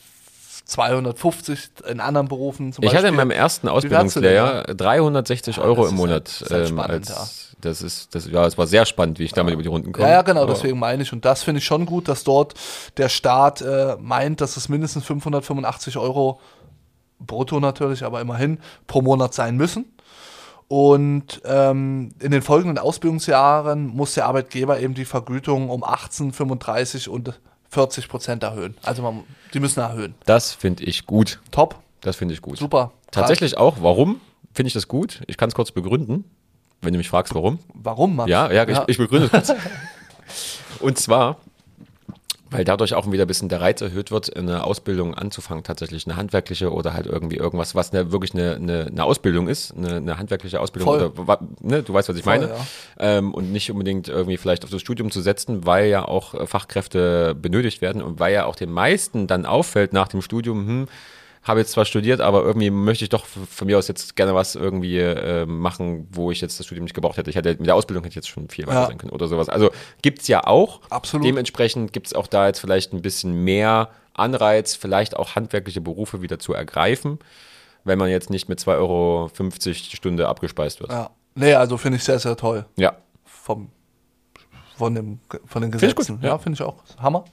250 0.64 1.70
in 1.88 2.00
anderen 2.00 2.28
Berufen 2.28 2.72
zum 2.72 2.82
Ich 2.84 2.90
hatte 2.94 3.08
in 3.08 3.14
Beispiel. 3.14 3.16
meinem 3.26 3.30
ersten 3.30 3.68
viel 3.68 3.70
hast 3.76 3.84
du 3.84 3.90
denn, 3.90 3.96
Ausbildungslehrjahr 4.40 4.64
360 4.74 5.56
Ja, 5.56 5.62
Euro 5.62 5.86
im 5.86 5.94
Monat. 5.94 6.12
halt- 6.12 6.26
das 6.40 6.40
ist 6.42 6.50
halt 6.50 6.68
ähm, 6.70 6.76
spannend, 6.78 7.10
als, 7.10 7.56
Das 7.60 7.82
ist, 7.82 8.14
das, 8.14 8.26
ja, 8.28 8.46
es 8.46 8.56
war 8.58 8.66
sehr 8.66 8.84
spannend, 8.86 9.18
wie 9.18 9.24
ich 9.24 9.32
damit 9.32 9.52
über 9.54 9.62
die 9.62 9.68
Runden 9.68 9.92
komme. 9.92 10.06
Ja, 10.06 10.14
ja, 10.14 10.22
genau, 10.22 10.42
Aber 10.42 10.52
deswegen 10.54 10.78
meine 10.78 11.02
ich. 11.02 11.12
Und 11.12 11.24
das 11.24 11.42
finde 11.42 11.58
ich 11.60 11.64
schon 11.66 11.84
gut, 11.86 12.08
dass 12.08 12.24
dort 12.24 12.54
der 12.96 13.08
Staat 13.08 13.60
äh, 13.62 13.96
meint, 14.00 14.40
dass 14.40 14.56
es 14.56 14.68
mindestens 14.68 15.04
585 15.04 15.96
Euro 15.98 16.40
brutto 17.18 17.60
natürlich, 17.60 18.02
aber 18.04 18.20
immerhin 18.20 18.58
pro 18.86 19.00
Monat 19.02 19.32
sein 19.34 19.56
müssen. 19.56 19.86
Und 20.68 21.40
ähm, 21.44 22.12
in 22.18 22.32
den 22.32 22.42
folgenden 22.42 22.78
Ausbildungsjahren 22.78 23.86
muss 23.86 24.14
der 24.14 24.26
Arbeitgeber 24.26 24.80
eben 24.80 24.94
die 24.94 25.04
Vergütung 25.04 25.70
um 25.70 25.84
18, 25.84 26.32
35 26.32 27.08
und 27.08 27.38
40 27.70 28.08
Prozent 28.08 28.42
erhöhen. 28.42 28.76
Also 28.82 29.02
man, 29.02 29.22
die 29.54 29.60
müssen 29.60 29.80
erhöhen. 29.80 30.14
Das 30.24 30.52
finde 30.52 30.84
ich 30.84 31.06
gut. 31.06 31.40
Top, 31.52 31.78
Das 32.00 32.16
finde 32.16 32.34
ich 32.34 32.42
gut. 32.42 32.58
super. 32.58 32.92
Tatsächlich 33.10 33.56
auch. 33.56 33.76
Warum 33.80 34.20
finde 34.54 34.68
ich 34.68 34.72
das 34.74 34.88
gut? 34.88 35.22
Ich 35.26 35.36
kann 35.36 35.48
es 35.48 35.54
kurz 35.54 35.70
begründen, 35.70 36.24
wenn 36.82 36.92
du 36.92 36.98
mich 36.98 37.08
fragst, 37.08 37.34
warum. 37.34 37.58
Warum, 37.74 38.16
Max? 38.16 38.30
Ja, 38.30 38.50
ja, 38.50 38.66
ich, 38.68 38.78
ich 38.88 38.98
begründe 38.98 39.26
es 39.26 39.30
kurz. 39.30 39.52
Und 40.80 40.98
zwar, 40.98 41.38
weil 42.50 42.64
dadurch 42.64 42.94
auch 42.94 43.10
wieder 43.10 43.24
ein 43.24 43.26
bisschen 43.26 43.48
der 43.48 43.60
Reiz 43.60 43.80
erhöht 43.80 44.10
wird, 44.10 44.36
eine 44.36 44.64
Ausbildung 44.64 45.14
anzufangen, 45.14 45.64
tatsächlich 45.64 46.06
eine 46.06 46.16
handwerkliche 46.16 46.72
oder 46.72 46.94
halt 46.94 47.06
irgendwie 47.06 47.36
irgendwas, 47.36 47.74
was 47.74 47.92
eine, 47.92 48.12
wirklich 48.12 48.34
eine, 48.34 48.54
eine, 48.54 48.86
eine 48.86 49.04
Ausbildung 49.04 49.48
ist, 49.48 49.74
eine, 49.76 49.96
eine 49.96 50.18
handwerkliche 50.18 50.60
Ausbildung 50.60 50.98
Voll. 50.98 51.12
oder 51.16 51.38
ne, 51.60 51.82
du 51.82 51.92
weißt, 51.92 52.08
was 52.08 52.16
ich 52.16 52.22
Voll, 52.22 52.38
meine. 52.38 52.52
ja. 52.52 52.66
Ähm, 52.98 53.34
und 53.34 53.52
nicht 53.52 53.70
unbedingt 53.70 54.08
irgendwie 54.08 54.36
vielleicht 54.36 54.64
auf 54.64 54.70
das 54.70 54.80
Studium 54.80 55.10
zu 55.10 55.20
setzen, 55.20 55.66
weil 55.66 55.88
ja 55.88 56.06
auch 56.06 56.34
äh, 56.34 56.46
Fachkräfte 56.46 57.34
benötigt 57.34 57.80
werden 57.82 58.00
und 58.02 58.20
weil 58.20 58.32
ja 58.32 58.46
auch 58.46 58.56
den 58.56 58.70
meisten 58.70 59.26
dann 59.26 59.44
auffällt 59.44 59.92
nach 59.92 60.08
dem 60.08 60.22
Studium, 60.22 60.66
hm, 60.66 60.88
habe 61.46 61.60
jetzt 61.60 61.72
zwar 61.72 61.84
studiert, 61.84 62.20
aber 62.20 62.42
irgendwie 62.42 62.70
möchte 62.70 63.04
ich 63.04 63.08
doch 63.10 63.24
von 63.26 63.66
mir 63.66 63.78
aus 63.78 63.88
jetzt 63.88 64.16
gerne 64.16 64.34
was 64.34 64.54
irgendwie 64.56 64.98
äh, 64.98 65.46
machen, 65.46 66.08
wo 66.10 66.30
ich 66.30 66.40
jetzt 66.40 66.58
das 66.58 66.66
Studium 66.66 66.84
nicht 66.84 66.94
gebraucht 66.94 67.16
hätte. 67.16 67.30
Ich 67.30 67.36
hätte 67.36 67.50
mit 67.50 67.66
der 67.66 67.74
Ausbildung 67.74 68.02
hätte 68.04 68.10
ich 68.12 68.16
jetzt 68.16 68.28
schon 68.28 68.48
viel 68.48 68.66
weiter 68.66 68.80
Ja. 68.82 68.86
sein 68.86 68.98
können 68.98 69.12
oder 69.12 69.28
sowas. 69.28 69.48
Also 69.48 69.70
gibt's 70.02 70.26
ja 70.28 70.44
auch. 70.46 70.80
Absolut. 70.90 71.26
Dementsprechend 71.26 71.92
gibt's 71.92 72.14
auch 72.14 72.26
da 72.26 72.46
jetzt 72.46 72.58
vielleicht 72.60 72.92
ein 72.92 73.02
bisschen 73.02 73.44
mehr 73.44 73.90
Anreiz, 74.14 74.74
vielleicht 74.74 75.16
auch 75.16 75.34
handwerkliche 75.36 75.80
Berufe 75.80 76.22
wieder 76.22 76.38
zu 76.38 76.52
ergreifen, 76.54 77.18
wenn 77.84 77.98
man 77.98 78.08
jetzt 78.10 78.30
nicht 78.30 78.48
mit 78.48 78.58
2,50 78.58 78.76
Euro 78.78 79.30
die 79.64 79.74
Stunde 79.96 80.28
abgespeist 80.28 80.80
wird. 80.80 80.90
ja. 80.90 81.10
Nee, 81.38 81.52
also 81.52 81.76
finde 81.76 81.96
ich 81.98 82.04
sehr, 82.04 82.18
sehr 82.18 82.34
toll. 82.34 82.64
Ja. 82.76 82.96
vom, 83.24 83.68
von, 84.78 84.94
dem, 84.94 85.20
von 85.44 85.60
den 85.60 85.70
Find 85.70 85.82
ich 85.82 85.94
Gesetzen. 85.94 86.14
gut, 86.16 86.24
ja, 86.24 86.30
ja. 86.30 86.38
finde 86.38 86.54
ich 86.56 86.62
auch. 86.62 86.76
Hammer. 86.98 87.26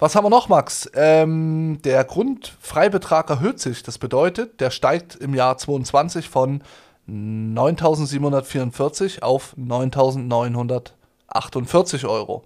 Was 0.00 0.16
haben 0.16 0.24
wir 0.24 0.30
noch, 0.30 0.48
Max? 0.48 0.90
Ähm, 0.94 1.78
der 1.84 2.02
Grundfreibetrag 2.04 3.28
erhöht 3.28 3.60
sich. 3.60 3.82
Das 3.82 3.98
bedeutet, 3.98 4.58
der 4.60 4.70
steigt 4.70 5.16
im 5.16 5.34
Jahr 5.34 5.58
22 5.58 6.30
von 6.30 6.62
9.744 7.06 9.20
auf 9.20 9.54
9.948 9.58 12.08
Euro. 12.08 12.44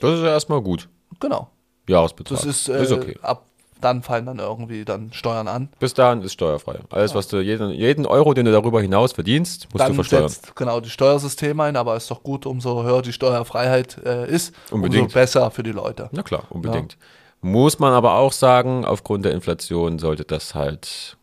Das 0.00 0.14
ist 0.14 0.22
ja 0.22 0.30
erstmal 0.30 0.62
gut. 0.62 0.88
Genau. 1.20 1.50
Jahresbetrag. 1.88 2.38
Das 2.38 2.46
ist, 2.46 2.68
äh, 2.68 2.82
ist 2.82 2.92
okay. 2.92 3.18
ab 3.20 3.44
dann 3.80 4.02
fallen 4.02 4.26
dann 4.26 4.38
irgendwie 4.38 4.84
dann 4.84 5.12
Steuern 5.12 5.48
an. 5.48 5.68
Bis 5.78 5.94
dahin 5.94 6.22
ist 6.22 6.32
steuerfrei. 6.32 6.80
Alles, 6.90 7.14
was 7.14 7.28
du, 7.28 7.40
jeden, 7.40 7.70
jeden 7.70 8.06
Euro, 8.06 8.34
den 8.34 8.46
du 8.46 8.52
darüber 8.52 8.80
hinaus 8.80 9.12
verdienst, 9.12 9.64
musst 9.72 9.74
du 9.74 9.78
Dann 9.78 9.94
versteuern. 9.94 10.28
setzt 10.28 10.56
genau 10.56 10.80
die 10.80 10.90
Steuersysteme 10.90 11.62
ein, 11.64 11.76
aber 11.76 11.96
ist 11.96 12.10
doch 12.10 12.22
gut, 12.22 12.46
umso 12.46 12.82
höher 12.82 13.02
die 13.02 13.12
Steuerfreiheit 13.12 13.98
äh, 14.04 14.28
ist, 14.30 14.54
Unbedingt. 14.70 15.04
umso 15.04 15.14
besser 15.14 15.50
für 15.50 15.62
die 15.62 15.72
Leute. 15.72 16.08
Na 16.12 16.22
klar, 16.22 16.44
unbedingt. 16.50 16.96
Muss 17.42 17.78
man 17.78 17.92
aber 17.92 18.14
auch 18.14 18.32
sagen, 18.32 18.84
aufgrund 18.84 19.24
der 19.24 19.32
Inflation 19.32 19.98
sollte 19.98 20.24
das 20.24 20.54
halt 20.54 21.16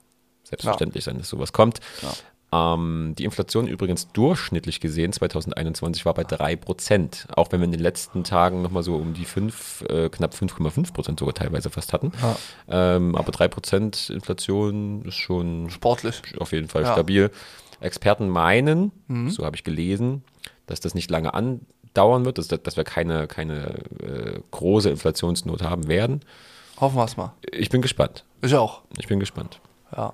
selbstverständlich 0.43 1.03
sein, 1.03 1.17
dass 1.17 1.29
sowas 1.29 1.51
kommt. 1.53 1.79
Ähm, 2.53 3.15
die 3.17 3.23
Inflation 3.23 3.67
übrigens 3.67 4.09
durchschnittlich 4.11 4.79
gesehen 4.79 5.11
2021 5.13 6.05
war 6.05 6.13
bei 6.13 6.23
3%. 6.23 7.33
Auch 7.35 7.51
wenn 7.51 7.59
wir 7.61 7.65
in 7.65 7.71
den 7.71 7.79
letzten 7.81 8.23
Tagen 8.23 8.61
nochmal 8.61 8.83
so 8.83 8.95
um 8.95 9.13
die 9.13 9.25
5, 9.25 9.85
äh, 9.89 10.09
knapp 10.09 10.33
5,5% 10.33 11.19
sogar 11.19 11.33
teilweise 11.33 11.69
fast 11.69 11.93
hatten. 11.93 12.11
Ähm, 12.69 13.15
aber 13.15 13.31
3% 13.31 14.09
Inflation 14.11 15.03
ist 15.05 15.15
schon 15.15 15.69
Sportlich. 15.69 16.21
auf 16.39 16.51
jeden 16.51 16.67
Fall 16.67 16.83
Ja. 16.83 16.93
stabil. 16.93 17.31
Experten 17.79 18.29
meinen, 18.29 18.91
so 19.29 19.43
habe 19.45 19.55
ich 19.57 19.63
gelesen, 19.65 20.23
dass 20.67 20.79
das 20.79 20.95
nicht 20.95 21.11
lange 21.11 21.33
andauern 21.33 22.23
wird, 22.23 22.37
dass, 22.37 22.47
dass 22.47 22.77
wir 22.77 22.85
keine, 22.85 23.27
keine 23.27 23.79
äh, 24.01 24.39
große 24.51 24.89
Inflationsnot 24.89 25.63
haben 25.63 25.87
werden. 25.89 26.21
Hoffen 26.79 26.95
wir 26.95 27.03
es 27.03 27.17
mal. 27.17 27.33
Ich 27.51 27.69
bin 27.69 27.81
gespannt. 27.81 28.23
Ich 28.41 28.55
auch. 28.55 28.81
Ich 28.97 29.07
bin 29.07 29.19
gespannt. 29.19 29.59
Ja. 29.95 30.13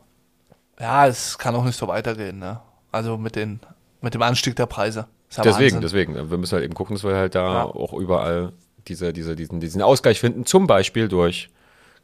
Ja, 0.80 1.08
es 1.08 1.38
kann 1.38 1.56
auch 1.56 1.64
nicht 1.64 1.78
so 1.78 1.88
weitergehen, 1.88 2.40
ne? 2.40 2.60
Also 2.92 3.18
mit, 3.18 3.36
den, 3.36 3.60
mit 4.02 4.14
dem 4.14 4.22
Anstieg 4.22 4.56
der 4.56 4.66
Preise. 4.66 5.08
Ja 5.32 5.44
deswegen, 5.44 5.76
Wahnsinn. 5.76 5.82
deswegen. 5.82 6.30
Wir 6.32 6.38
müssen 6.38 6.54
halt 6.54 6.64
eben 6.66 6.74
gucken, 6.74 6.96
dass 6.96 7.04
wir 7.04 7.16
halt 7.16 7.36
da 7.36 7.54
Ja. 7.54 7.64
auch 7.66 7.94
überall 7.94 8.54
diese, 8.88 9.14
diese, 9.14 9.36
diesen, 9.36 9.60
diesen 9.60 9.82
Ausgleich 9.82 10.20
finden, 10.20 10.46
zum 10.46 10.66
Beispiel 10.68 11.08
durch 11.08 11.50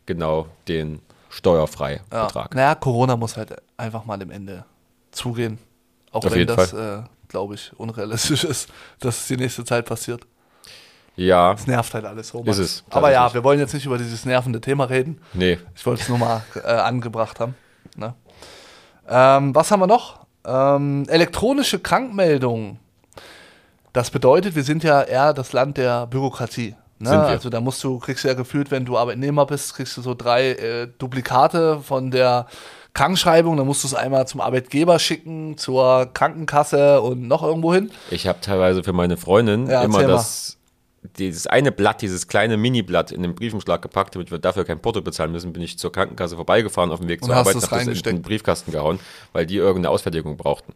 genau 0.06 0.48
den 0.68 0.96
Ja. 0.96 1.00
Steuerfreibetrag. 1.30 2.54
Naja, 2.56 2.76
Corona 2.76 3.18
muss 3.18 3.36
halt 3.36 3.56
einfach 3.78 4.06
mal 4.06 4.18
dem 4.18 4.30
Ende 4.32 4.64
zugehen. 5.12 5.58
Auch 6.12 6.24
Auf 6.24 6.34
wenn 6.34 6.48
das, 6.48 6.72
äh, 6.74 7.02
glaube 7.28 7.56
ich, 7.56 7.72
unrealistisch 7.78 8.44
ist, 8.44 8.70
dass 9.00 9.18
es 9.22 9.28
die 9.28 9.38
nächste 9.38 9.66
Zeit 9.66 9.86
passiert. 9.86 10.26
Ja, 11.18 11.54
Es 11.54 11.66
nervt 11.66 11.94
halt 11.94 12.06
alles 12.06 12.28
so. 12.30 12.44
Ist 12.44 12.58
es, 12.58 12.84
Aber 12.90 13.12
ja, 13.12 13.34
wir 13.34 13.44
wollen 13.44 13.60
jetzt 13.60 13.74
nicht 13.74 13.86
über 13.86 13.98
dieses 13.98 14.26
nervende 14.26 14.60
Thema 14.62 14.86
reden. 14.86 15.20
nee. 15.34 15.58
Ich 15.74 15.86
wollte 15.86 16.02
es 16.04 16.10
nur 16.10 16.18
mal 16.18 16.44
äh, 16.56 16.68
angebracht 16.68 17.40
haben. 17.40 17.56
Ne? 17.96 18.14
Ähm, 19.08 19.54
was 19.56 19.72
haben 19.72 19.80
wir 19.80 19.88
noch? 19.88 20.26
Ähm, 20.46 21.06
elektronische 21.08 21.80
Krankmeldungen. 21.80 22.80
Das 23.94 24.10
bedeutet, 24.12 24.56
wir 24.56 24.64
sind 24.64 24.84
ja 24.84 25.02
eher 25.02 25.34
das 25.34 25.54
Land 25.54 25.78
der 25.78 26.06
Bürokratie. 26.08 26.76
Ne? 27.00 27.12
Also 27.12 27.50
da 27.50 27.60
musst 27.62 27.84
du, 27.84 28.00
kriegst 28.00 28.24
du 28.24 28.28
ja 28.28 28.34
gefühlt, 28.34 28.72
wenn 28.72 28.86
du 28.86 28.98
Arbeitnehmer 28.98 29.46
bist, 29.46 29.76
kriegst 29.76 29.98
du 29.98 30.02
so 30.02 30.14
drei 30.14 30.52
äh, 30.52 30.88
Duplikate 30.98 31.80
von 31.82 32.10
der 32.12 32.48
Krankschreibung. 32.94 33.58
Dann 33.58 33.66
musst 33.68 33.84
du 33.84 33.88
es 33.88 33.94
einmal 33.94 34.28
zum 34.28 34.42
Arbeitgeber 34.42 35.00
schicken, 35.00 35.58
zur 35.58 36.10
Krankenkasse 36.14 37.02
und 37.02 37.28
noch 37.28 37.44
irgendwo 37.44 37.74
hin. 37.74 37.92
Ich 38.12 38.28
habe 38.28 38.40
teilweise 38.42 38.84
für 38.84 38.94
meine 38.94 39.18
Freundin 39.18 39.68
Ja, 39.68 39.84
immer 39.84 40.04
das, 40.04 40.58
dieses 41.18 41.48
eine 41.48 41.72
Blatt, 41.72 42.02
dieses 42.02 42.28
kleine 42.28 42.58
Mini-Blatt 42.58 43.12
in 43.12 43.22
den 43.24 43.36
Briefumschlag 43.36 43.82
gepackt, 43.82 44.16
damit 44.16 44.32
wir 44.32 44.40
dafür 44.40 44.66
kein 44.66 44.80
Porto 44.82 45.02
bezahlen 45.02 45.32
müssen, 45.32 45.54
bin 45.54 45.62
ich 45.64 45.78
zur 45.80 45.92
Krankenkasse 45.92 46.36
vorbeigefahren 46.36 46.92
auf 46.92 47.00
dem 47.00 47.08
Weg 47.08 47.22
Und 47.22 47.28
zur 47.28 47.36
Arbeit 47.36 47.56
und 47.56 47.64
hab 47.64 47.70
das 47.70 47.88
in 47.88 48.02
den 48.04 48.22
Briefkasten 48.22 48.72
gehauen, 48.72 49.00
weil 49.34 49.46
die 49.46 49.56
irgendeine 49.58 49.90
Ausfertigung 49.92 50.38
brauchten. 50.38 50.74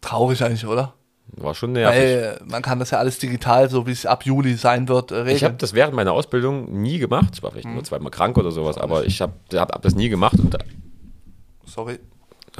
Traurig 0.00 0.42
eigentlich, 0.42 0.66
oder? 0.66 0.94
War 1.36 1.54
schon 1.54 1.72
nervig. 1.72 2.00
Weil 2.00 2.40
man 2.46 2.62
kann 2.62 2.78
das 2.80 2.90
ja 2.90 2.98
alles 2.98 3.18
digital, 3.18 3.70
so 3.70 3.86
wie 3.86 3.92
es 3.92 4.04
ab 4.04 4.24
Juli 4.24 4.54
sein 4.54 4.88
wird, 4.88 5.12
äh, 5.12 5.16
regeln. 5.16 5.36
ich 5.36 5.44
habe 5.44 5.54
das 5.54 5.74
während 5.74 5.94
meiner 5.94 6.12
Ausbildung 6.12 6.80
nie 6.82 6.98
gemacht. 6.98 7.28
Ich 7.34 7.42
war 7.42 7.52
vielleicht 7.52 7.68
Mhm. 7.68 7.74
nur 7.74 7.84
zweimal 7.84 8.10
krank 8.10 8.36
oder 8.36 8.50
sowas, 8.50 8.78
aber 8.78 9.04
ich 9.04 9.20
habe 9.20 9.34
hab, 9.54 9.72
hab 9.72 9.82
das 9.82 9.94
nie 9.94 10.08
gemacht 10.08 10.38
und 10.38 10.52
da, 10.54 10.58
Sorry. 11.66 12.00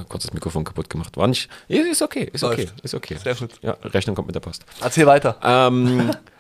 kurz 0.09 0.25
das 0.25 0.33
Mikrofon 0.33 0.63
kaputt 0.65 0.89
gemacht. 0.89 1.17
War 1.17 1.27
nicht. 1.27 1.49
Ist 1.67 2.01
okay, 2.01 2.31
ist 2.33 2.45
okay, 2.45 2.63
Läuft. 2.63 2.81
ist 2.83 2.95
okay. 2.95 3.17
Sehr 3.23 3.35
gut. 3.35 3.51
Ja, 3.63 3.73
Rechnung 3.83 4.15
kommt 4.15 4.29
mit 4.29 4.37
der 4.37 4.41
Post. 4.41 4.65
Erzähl 4.81 5.07
weiter. 5.07 5.37
Ähm, 5.43 6.11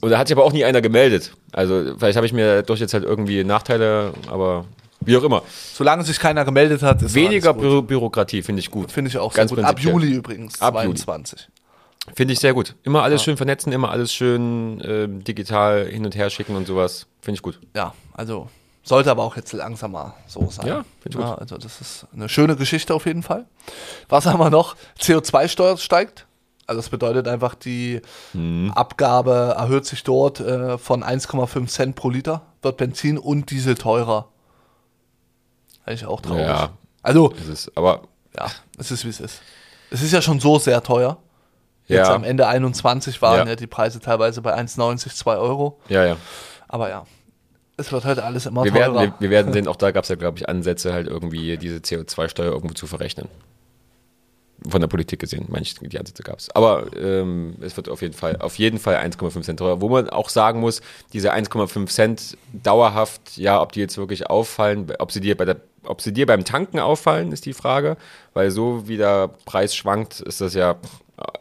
Und 0.00 0.10
da 0.10 0.18
hat 0.18 0.28
sich 0.28 0.36
aber 0.36 0.44
auch 0.44 0.52
nie 0.52 0.64
einer 0.64 0.80
gemeldet. 0.80 1.32
Also 1.52 1.94
vielleicht 1.98 2.16
habe 2.16 2.26
ich 2.26 2.32
mir 2.32 2.62
durch 2.62 2.80
jetzt 2.80 2.94
halt 2.94 3.04
irgendwie 3.04 3.42
Nachteile, 3.44 4.12
aber 4.28 4.64
wie 5.00 5.16
auch 5.16 5.22
immer. 5.22 5.42
Solange 5.74 6.04
sich 6.04 6.18
keiner 6.18 6.44
gemeldet 6.44 6.82
hat, 6.82 7.02
ist 7.02 7.14
Weniger 7.14 7.54
gut. 7.54 7.62
Bü 7.62 7.82
Bürokratie 7.82 8.42
finde 8.42 8.60
ich 8.60 8.70
gut. 8.70 8.92
Finde 8.92 9.10
ich 9.10 9.18
auch 9.18 9.32
Ganz 9.32 9.50
sehr 9.50 9.56
gut. 9.56 9.64
Ab. 9.64 9.80
Juli 9.80 10.12
übrigens, 10.12 10.60
Ab 10.60 10.74
Juli. 10.82 10.94
22. 10.96 11.48
Finde 12.14 12.32
ich 12.32 12.40
sehr 12.40 12.54
gut. 12.54 12.74
Immer 12.84 13.02
alles 13.02 13.22
schön 13.22 13.36
vernetzen, 13.36 13.72
immer 13.72 13.90
alles 13.90 14.12
schön 14.12 14.80
äh, 14.80 15.08
digital 15.08 15.86
hin 15.86 16.04
und 16.04 16.16
her 16.16 16.30
schicken 16.30 16.56
und 16.56 16.66
sowas. 16.66 17.06
Finde 17.20 17.36
ich 17.36 17.42
gut. 17.42 17.60
Ja, 17.74 17.94
also 18.14 18.48
sollte 18.82 19.10
aber 19.10 19.22
auch 19.22 19.36
jetzt 19.36 19.52
langsam 19.52 19.92
mal 19.92 20.14
so 20.26 20.48
sein. 20.50 20.66
Ja, 20.66 20.84
finde 21.00 21.10
ich 21.10 21.16
gut. 21.16 21.24
Ja, 21.24 21.34
also 21.34 21.58
das 21.58 21.80
ist 21.80 22.06
eine 22.14 22.28
schöne 22.28 22.56
Geschichte 22.56 22.94
auf 22.94 23.04
jeden 23.06 23.22
Fall. 23.22 23.44
Was 24.08 24.26
haben 24.26 24.38
wir 24.40 24.50
noch? 24.50 24.76
CO2-Steuer 24.98 25.76
steigt. 25.76 26.26
Also 26.68 26.78
das 26.80 26.88
bedeutet 26.90 27.26
einfach, 27.26 27.54
die 27.56 28.00
Mhm. 28.34 28.70
Abgabe 28.76 29.54
erhöht 29.58 29.86
sich 29.86 30.04
dort 30.04 30.38
äh, 30.38 30.78
von 30.78 31.02
1,5 31.02 31.66
Cent 31.66 31.96
pro 31.96 32.10
Liter, 32.10 32.42
wird 32.62 32.76
Benzin 32.76 33.18
und 33.18 33.50
Diesel 33.50 33.74
teurer. 33.74 34.28
Eigentlich 35.84 36.06
auch 36.06 36.20
traurig. 36.20 36.42
Ja. 36.46 36.70
Also, 37.02 37.32
Es 37.40 37.48
ist, 37.48 37.72
aber 37.76 38.02
ja, 38.36 38.46
es 38.78 38.90
ist 38.90 39.04
wie 39.04 39.08
es 39.08 39.18
ist. 39.20 39.40
Es 39.90 40.02
ist 40.02 40.12
ja 40.12 40.20
schon 40.20 40.38
so 40.40 40.58
sehr 40.58 40.82
teuer. 40.82 41.16
Jetzt 41.86 42.08
Ja. 42.08 42.14
am 42.14 42.22
Ende 42.24 42.46
21 42.46 43.22
waren 43.22 43.38
Ja. 43.38 43.46
ja. 43.46 43.56
die 43.56 43.66
Preise 43.66 43.98
teilweise 44.00 44.42
bei 44.42 44.54
1,90, 44.54 45.14
2 45.16 45.36
Euro. 45.38 45.80
ja, 45.88 46.04
ja. 46.04 46.16
Aber 46.70 46.90
ja, 46.90 47.06
es 47.78 47.90
wird 47.90 48.04
heute 48.04 48.24
alles 48.24 48.44
immer 48.44 48.62
Wir 48.64 48.72
teurer. 48.74 48.94
werden, 48.96 49.14
wir, 49.18 49.20
wir 49.20 49.30
werden 49.30 49.54
sehen, 49.54 49.68
auch 49.68 49.76
da 49.76 49.90
gab 49.90 50.02
es 50.02 50.10
ja, 50.10 50.16
glaube 50.16 50.36
ich, 50.36 50.46
Ansätze, 50.50 50.92
halt 50.92 51.06
irgendwie 51.06 51.56
diese 51.56 51.78
CO2-Steuer 51.78 52.52
irgendwo 52.52 52.74
zu 52.74 52.86
verrechnen. 52.86 53.26
Von 54.68 54.80
der 54.80 54.88
Politik 54.88 55.20
gesehen, 55.20 55.46
ich, 55.60 55.74
die 55.76 55.98
Ansätze 55.98 56.22
gab 56.22 56.38
es. 56.38 56.50
Aber 56.54 56.86
ähm, 56.96 57.54
es 57.60 57.76
wird 57.76 57.88
auf 57.88 58.02
jeden 58.02 58.14
Fall, 58.14 58.36
auf 58.40 58.56
jeden 58.56 58.78
Fall 58.78 58.96
1,5 58.96 59.42
Cent 59.42 59.58
teurer. 59.60 59.80
Wo 59.80 59.88
man 59.88 60.10
auch 60.10 60.28
sagen 60.28 60.60
muss, 60.60 60.80
diese 61.12 61.32
1,5 61.32 61.86
Cent 61.86 62.36
dauerhaft, 62.52 63.36
ja, 63.36 63.60
ob 63.60 63.72
die 63.72 63.80
jetzt 63.80 63.96
wirklich 63.98 64.28
auffallen, 64.28 64.92
ob 64.98 65.12
sie 65.12 65.20
dir 65.20 65.36
bei 65.36 65.44
der, 65.44 65.56
ob 65.84 66.00
sie 66.00 66.12
dir 66.12 66.26
beim 66.26 66.44
Tanken 66.44 66.80
auffallen, 66.80 67.30
ist 67.30 67.46
die 67.46 67.52
Frage. 67.52 67.96
Weil 68.34 68.50
so 68.50 68.88
wie 68.88 68.96
der 68.96 69.28
Preis 69.44 69.76
schwankt, 69.76 70.20
ist 70.20 70.40
das 70.40 70.54
ja 70.54 70.72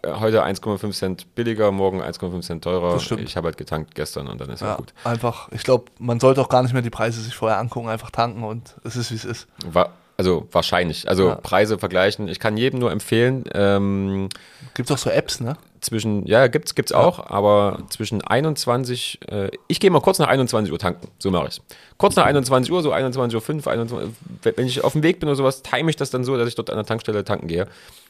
äh, 0.03 0.11
heute 0.19 0.45
1,5 0.45 0.91
Cent 0.91 1.35
billiger, 1.35 1.71
morgen 1.71 2.01
1,5 2.01 2.41
Cent 2.41 2.63
teurer. 2.63 2.97
Ich 3.19 3.35
habe 3.35 3.45
halt 3.47 3.57
getankt 3.57 3.95
gestern 3.95 4.27
und 4.27 4.39
dann 4.39 4.49
ist 4.49 4.61
ja, 4.61 4.67
Ja, 4.69 4.75
gut. 4.75 4.93
einfach, 5.03 5.51
ich 5.51 5.63
glaube, 5.63 5.85
man 5.97 6.19
sollte 6.19 6.39
auch 6.41 6.49
gar 6.49 6.61
nicht 6.61 6.73
mehr 6.73 6.81
die 6.83 6.89
Preise 6.91 7.19
sich 7.21 7.35
vorher 7.35 7.57
angucken, 7.57 7.89
einfach 7.89 8.11
tanken 8.11 8.43
und 8.43 8.75
es 8.83 8.95
ist, 8.95 9.09
wie 9.11 9.15
es 9.15 9.25
ist. 9.25 9.47
Wa 9.65 9.89
also 10.17 10.47
wahrscheinlich. 10.51 11.07
Also 11.07 11.29
Ja. 11.29 11.35
Preise 11.35 11.77
vergleichen. 11.77 12.27
Ich 12.27 12.39
kann 12.39 12.57
jedem 12.57 12.79
nur 12.79 12.91
empfehlen, 12.91 13.43
ähm, 13.53 14.29
Gibt 14.73 14.91
auch 14.91 14.97
so 14.97 15.09
Apps, 15.09 15.39
ne? 15.39 15.57
zwischen, 15.79 16.25
ja, 16.25 16.47
gibt's, 16.47 16.75
gibt's 16.75 16.91
auch, 16.91 17.29
aber 17.29 17.83
zwischen 17.89 18.21
21, 18.21 19.19
äh, 19.29 19.51
ich 19.67 19.79
gehe 19.79 19.89
mal 19.91 20.01
kurz 20.01 20.19
nach 20.19 20.27
21 20.27 20.71
Uhr 20.71 20.79
tanken. 20.79 21.07
So 21.19 21.31
mache 21.31 21.47
ich 21.49 21.61
Kurz 21.97 22.15
nach 22.15 22.25
21 22.25 22.71
Uhr, 22.71 22.81
so 22.81 22.93
21.05 22.93 23.65
Uhr, 23.65 23.71
21, 23.71 24.09
wenn 24.43 24.65
ich 24.67 24.83
auf 24.83 24.93
dem 24.93 25.03
Weg 25.03 25.19
bin 25.19 25.29
oder 25.29 25.35
sowas, 25.35 25.61
time 25.63 25.89
ich 25.89 25.95
das 25.95 26.09
dann 26.09 26.23
so, 26.23 26.37
dass 26.37 26.47
ich 26.47 26.55
dort 26.55 26.69
an 26.69 26.75
der 26.77 26.85
Tankstelle 26.85 27.23
tanken 27.23 27.47
gehe. 27.47 27.67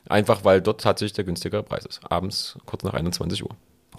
Einfach 0.10 0.44
weil 0.44 0.62
dort 0.62 0.82
tatsächlich 0.82 1.14
der 1.14 1.26
günstigere 1.26 1.64
Preis 1.64 1.86
ist. 1.86 2.00
Abends 2.10 2.58
kurz 2.66 2.84
nach 2.84 2.94
21 2.94 3.44
Uhr. 3.44 3.52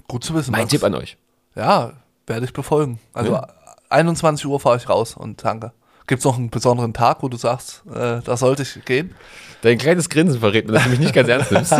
Gut 0.09 0.25
zu 0.25 0.35
wissen. 0.35 0.53
Mein 0.53 0.63
Max. 0.63 0.71
Tipp 0.71 0.85
an 0.85 0.95
euch. 0.95 1.17
Ja, 1.55 1.93
werde 2.27 2.47
ich 2.47 2.53
befolgen. 2.53 2.99
Also 3.13 3.33
Ja. 3.33 3.49
21 3.91 4.47
Uhr 4.47 4.61
fahre 4.61 4.77
ich 4.77 4.89
raus 4.89 5.17
und 5.17 5.39
tanke. 5.41 5.73
Gibt 6.09 6.21
es 6.21 6.25
noch 6.25 6.39
einen 6.39 6.49
besonderen 6.49 6.95
Tag, 6.95 7.23
wo 7.23 7.29
du 7.29 7.37
sagst, 7.37 7.83
äh, 7.87 8.21
da 8.25 8.37
sollte 8.37 8.63
ich 8.63 8.85
gehen? 8.87 9.15
Dein 9.61 9.77
kleines 9.77 10.09
Grinsen 10.09 10.41
verrät 10.41 10.67
mir, 10.67 10.73
dass 10.73 10.85
du 10.85 10.89
mich 10.91 11.01
nicht 11.01 11.13
ganz 11.13 11.29
ernst 11.29 11.53
nimmst. 11.53 11.75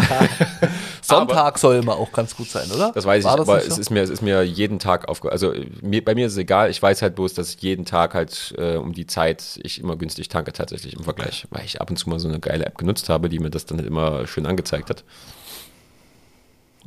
Sonntag 1.03 1.59
soll 1.59 1.77
immer 1.77 1.97
auch 1.97 2.13
ganz 2.13 2.37
gut 2.37 2.49
sein, 2.51 2.71
oder? 2.71 2.93
Das 2.93 3.07
weiß 3.07 3.21
ich, 3.21 3.25
War 3.25 3.39
das 3.39 3.49
aber 3.49 3.59
es 3.65 3.77
so? 3.77 3.81
ist 3.81 3.89
mir, 3.89 4.03
es 4.03 4.11
ist 4.11 4.21
mir 4.21 4.43
jeden 4.43 4.79
Tag 4.79 5.09
aufge... 5.09 5.33
Also 5.33 5.55
mir, 5.81 6.05
bei 6.05 6.15
mir 6.15 6.27
ist 6.27 6.33
es 6.33 6.39
egal, 6.39 6.69
ich 6.71 6.83
weiß 6.83 7.01
halt 7.01 7.15
bloß, 7.15 7.33
dass 7.33 7.59
jeden 7.61 7.87
Tag 7.87 8.13
halt 8.13 8.55
äh, 8.59 8.77
um 8.77 8.93
die 8.93 9.07
Zeit 9.07 9.59
ich 9.63 9.81
immer 9.81 9.97
günstig 9.97 10.29
tanke 10.29 10.53
tatsächlich 10.53 10.95
im 10.95 11.05
Vergleich, 11.05 11.47
weil 11.49 11.65
ich 11.65 11.81
ab 11.81 11.89
und 11.89 11.97
zu 11.97 12.11
mal 12.11 12.19
so 12.19 12.29
eine 12.29 12.39
geile 12.39 12.67
App 12.67 12.77
genutzt 12.77 13.09
habe, 13.09 13.31
die 13.31 13.39
mir 13.39 13.51
das 13.51 13.65
dann 13.65 13.79
halt 13.79 13.87
immer 13.87 14.27
schön 14.27 14.45
angezeigt 14.45 14.91
hat. 14.91 15.05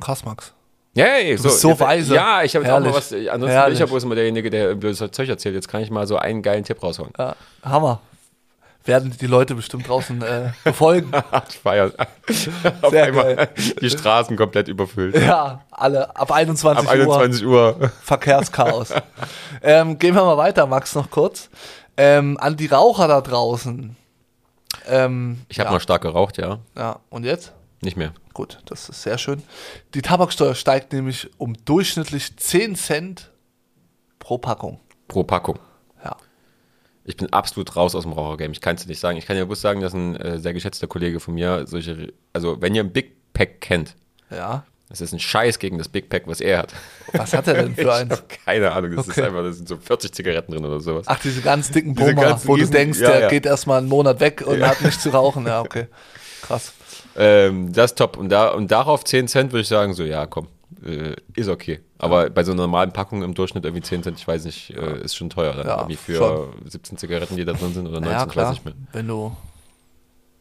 Krass, 0.00 0.24
Max. 0.24 0.52
Ja, 0.94 1.06
ey, 1.06 1.36
bist 1.36 1.60
so 1.60 1.78
weise. 1.80 2.14
Ja, 2.14 2.42
ich 2.42 2.54
habe 2.54 2.64
jetzt 2.66 2.74
auch 2.74 2.80
mal 2.80 2.92
was, 2.92 3.12
ansonsten 3.12 3.40
bin 3.40 3.48
Herrlich. 3.48 3.74
ich 3.74 3.80
ja 3.80 3.86
bloß 3.86 4.04
immer 4.04 4.14
derjenige, 4.14 4.50
der 4.50 4.74
blödes 4.74 4.98
Zeug 4.98 5.28
erzählt. 5.28 5.54
Jetzt 5.54 5.68
kann 5.68 5.80
ich 5.82 5.90
mal 5.90 6.06
so 6.06 6.16
einen 6.16 6.42
geilen 6.42 6.64
Tipp 6.64 6.82
raushauen. 6.82 7.10
Ja, 7.18 7.34
Hammer. 7.62 8.00
Werden 8.84 9.14
die 9.20 9.26
Leute 9.28 9.54
bestimmt 9.54 9.86
draußen 9.88 10.20
äh, 10.22 10.50
befolgen. 10.64 11.12
Ich 11.48 11.58
feier. 11.58 11.92
Auf 12.82 12.90
Sehr 12.90 13.04
einmal 13.04 13.36
geil. 13.36 13.48
die 13.80 13.88
Straßen 13.90 14.36
komplett 14.36 14.66
überfüllt. 14.68 15.16
ja, 15.16 15.62
alle 15.70 16.14
ab 16.16 16.32
21, 16.32 16.84
Ab 16.88 16.92
21 16.92 17.46
Uhr. 17.46 17.76
Uhr 17.80 17.88
Verkehrschaos. 18.02 18.92
ähm, 19.62 19.98
gehen 19.98 20.14
wir 20.16 20.24
mal 20.24 20.36
weiter, 20.36 20.66
Max, 20.66 20.94
noch 20.96 21.10
kurz. 21.10 21.48
Ähm, 21.96 22.36
an 22.40 22.56
die 22.56 22.66
Raucher 22.66 23.06
da 23.06 23.20
draußen. 23.20 23.94
Ähm, 24.88 25.42
Ich 25.48 25.60
habe 25.60 25.68
ja, 25.68 25.72
mal 25.74 25.80
stark 25.80 26.02
geraucht, 26.02 26.36
ja. 26.38 26.58
Ja, 26.76 26.98
und 27.08 27.24
jetzt? 27.24 27.52
Nicht 27.82 27.96
mehr. 27.96 28.12
Gut, 28.34 28.58
das 28.66 28.88
ist 28.88 29.02
sehr 29.02 29.18
schön. 29.18 29.42
Die 29.94 30.02
Tabaksteuer 30.02 30.54
steigt 30.54 30.92
nämlich 30.92 31.30
um 31.38 31.54
durchschnittlich 31.64 32.36
10 32.36 32.76
Cent 32.76 33.30
pro 34.18 34.38
Packung. 34.38 34.80
Pro 35.08 35.22
Packung. 35.24 35.58
Ja. 36.02 36.16
Ich 37.04 37.16
bin 37.16 37.32
absolut 37.32 37.76
raus 37.76 37.94
aus 37.94 38.04
dem 38.04 38.12
Rauchergame. 38.12 38.52
Ich 38.52 38.60
kann 38.60 38.76
es 38.76 38.82
dir 38.82 38.88
nicht 38.88 39.00
sagen. 39.00 39.18
Ich 39.18 39.26
kann 39.26 39.36
dir 39.36 39.44
bloß 39.44 39.60
sagen, 39.60 39.80
dass 39.80 39.92
ein 39.92 40.16
äh, 40.16 40.38
sehr 40.38 40.54
geschätzter 40.54 40.86
Kollege 40.86 41.20
von 41.20 41.34
mir 41.34 41.66
solche, 41.66 42.12
also 42.32 42.60
wenn 42.62 42.74
ihr 42.74 42.82
ein 42.84 42.92
Big 42.92 43.16
Pack 43.34 43.60
kennt, 43.60 43.96
Ja. 44.30 44.64
das 44.88 45.00
ist 45.02 45.12
ein 45.12 45.18
Scheiß 45.18 45.58
gegen 45.58 45.76
das 45.78 45.88
Big 45.88 46.08
Pack, 46.08 46.22
was 46.26 46.40
er 46.40 46.58
hat. 46.60 46.72
Was 47.12 47.34
hat 47.34 47.48
er 47.48 47.54
denn 47.54 47.74
für 47.76 47.92
eins? 47.92 48.22
keine 48.44 48.72
Ahnung. 48.72 48.96
Das 48.96 49.08
Okay. 49.10 49.20
ist 49.20 49.26
einfach, 49.26 49.42
da 49.42 49.52
sind 49.52 49.68
so 49.68 49.76
40 49.76 50.14
Zigaretten 50.14 50.52
drin 50.52 50.64
oder 50.64 50.80
sowas. 50.80 51.06
Ach, 51.08 51.18
diese 51.18 51.42
ganz 51.42 51.70
dicken 51.70 51.94
Diese 51.94 52.14
ganzen 52.14 52.48
wo 52.48 52.54
du 52.56 52.62
riesen- 52.62 52.72
denkst, 52.72 53.00
ja, 53.00 53.10
der 53.10 53.20
ja. 53.22 53.28
geht 53.28 53.44
erstmal 53.44 53.78
einen 53.78 53.88
Monat 53.88 54.20
weg 54.20 54.42
und 54.46 54.62
hat 54.62 54.80
nicht 54.80 55.00
zu 55.00 55.10
rauchen. 55.10 55.46
Ja, 55.46 55.60
okay. 55.60 55.88
Krass. 56.42 56.72
Ähm, 57.16 57.72
das 57.72 57.92
ist 57.92 57.98
top. 57.98 58.16
Und, 58.16 58.28
da, 58.28 58.48
und 58.50 58.70
darauf 58.70 59.04
10 59.04 59.28
Cent 59.28 59.52
würde 59.52 59.62
ich 59.62 59.68
sagen, 59.68 59.94
so, 59.94 60.02
ja, 60.02 60.26
komm, 60.26 60.48
äh, 60.84 61.14
ist 61.34 61.48
okay. 61.48 61.80
Aber 61.98 62.28
bei 62.30 62.42
so 62.44 62.52
einer 62.52 62.62
normalen 62.62 62.92
Packung 62.92 63.22
im 63.22 63.34
Durchschnitt 63.34 63.64
irgendwie 63.64 63.82
10 63.82 64.02
Cent, 64.02 64.18
ich 64.18 64.26
weiß 64.26 64.44
nicht, 64.44 64.70
äh, 64.70 65.00
ist 65.02 65.14
schon 65.16 65.30
teuer. 65.30 65.52
Dann 65.54 65.66
Ja, 65.66 65.76
irgendwie 65.76 65.96
für 65.96 66.14
schon. 66.16 66.52
17 66.68 66.98
Zigaretten, 66.98 67.36
die 67.36 67.44
da 67.44 67.52
drin 67.52 67.72
sind 67.72 67.86
oder 67.86 68.00
19, 68.00 68.12
Ja, 68.12 68.26
weiß 68.26 68.32
klar. 68.32 68.52
ich 68.52 68.64
mehr. 68.64 68.74
Wenn 68.92 69.06
du 69.08 69.36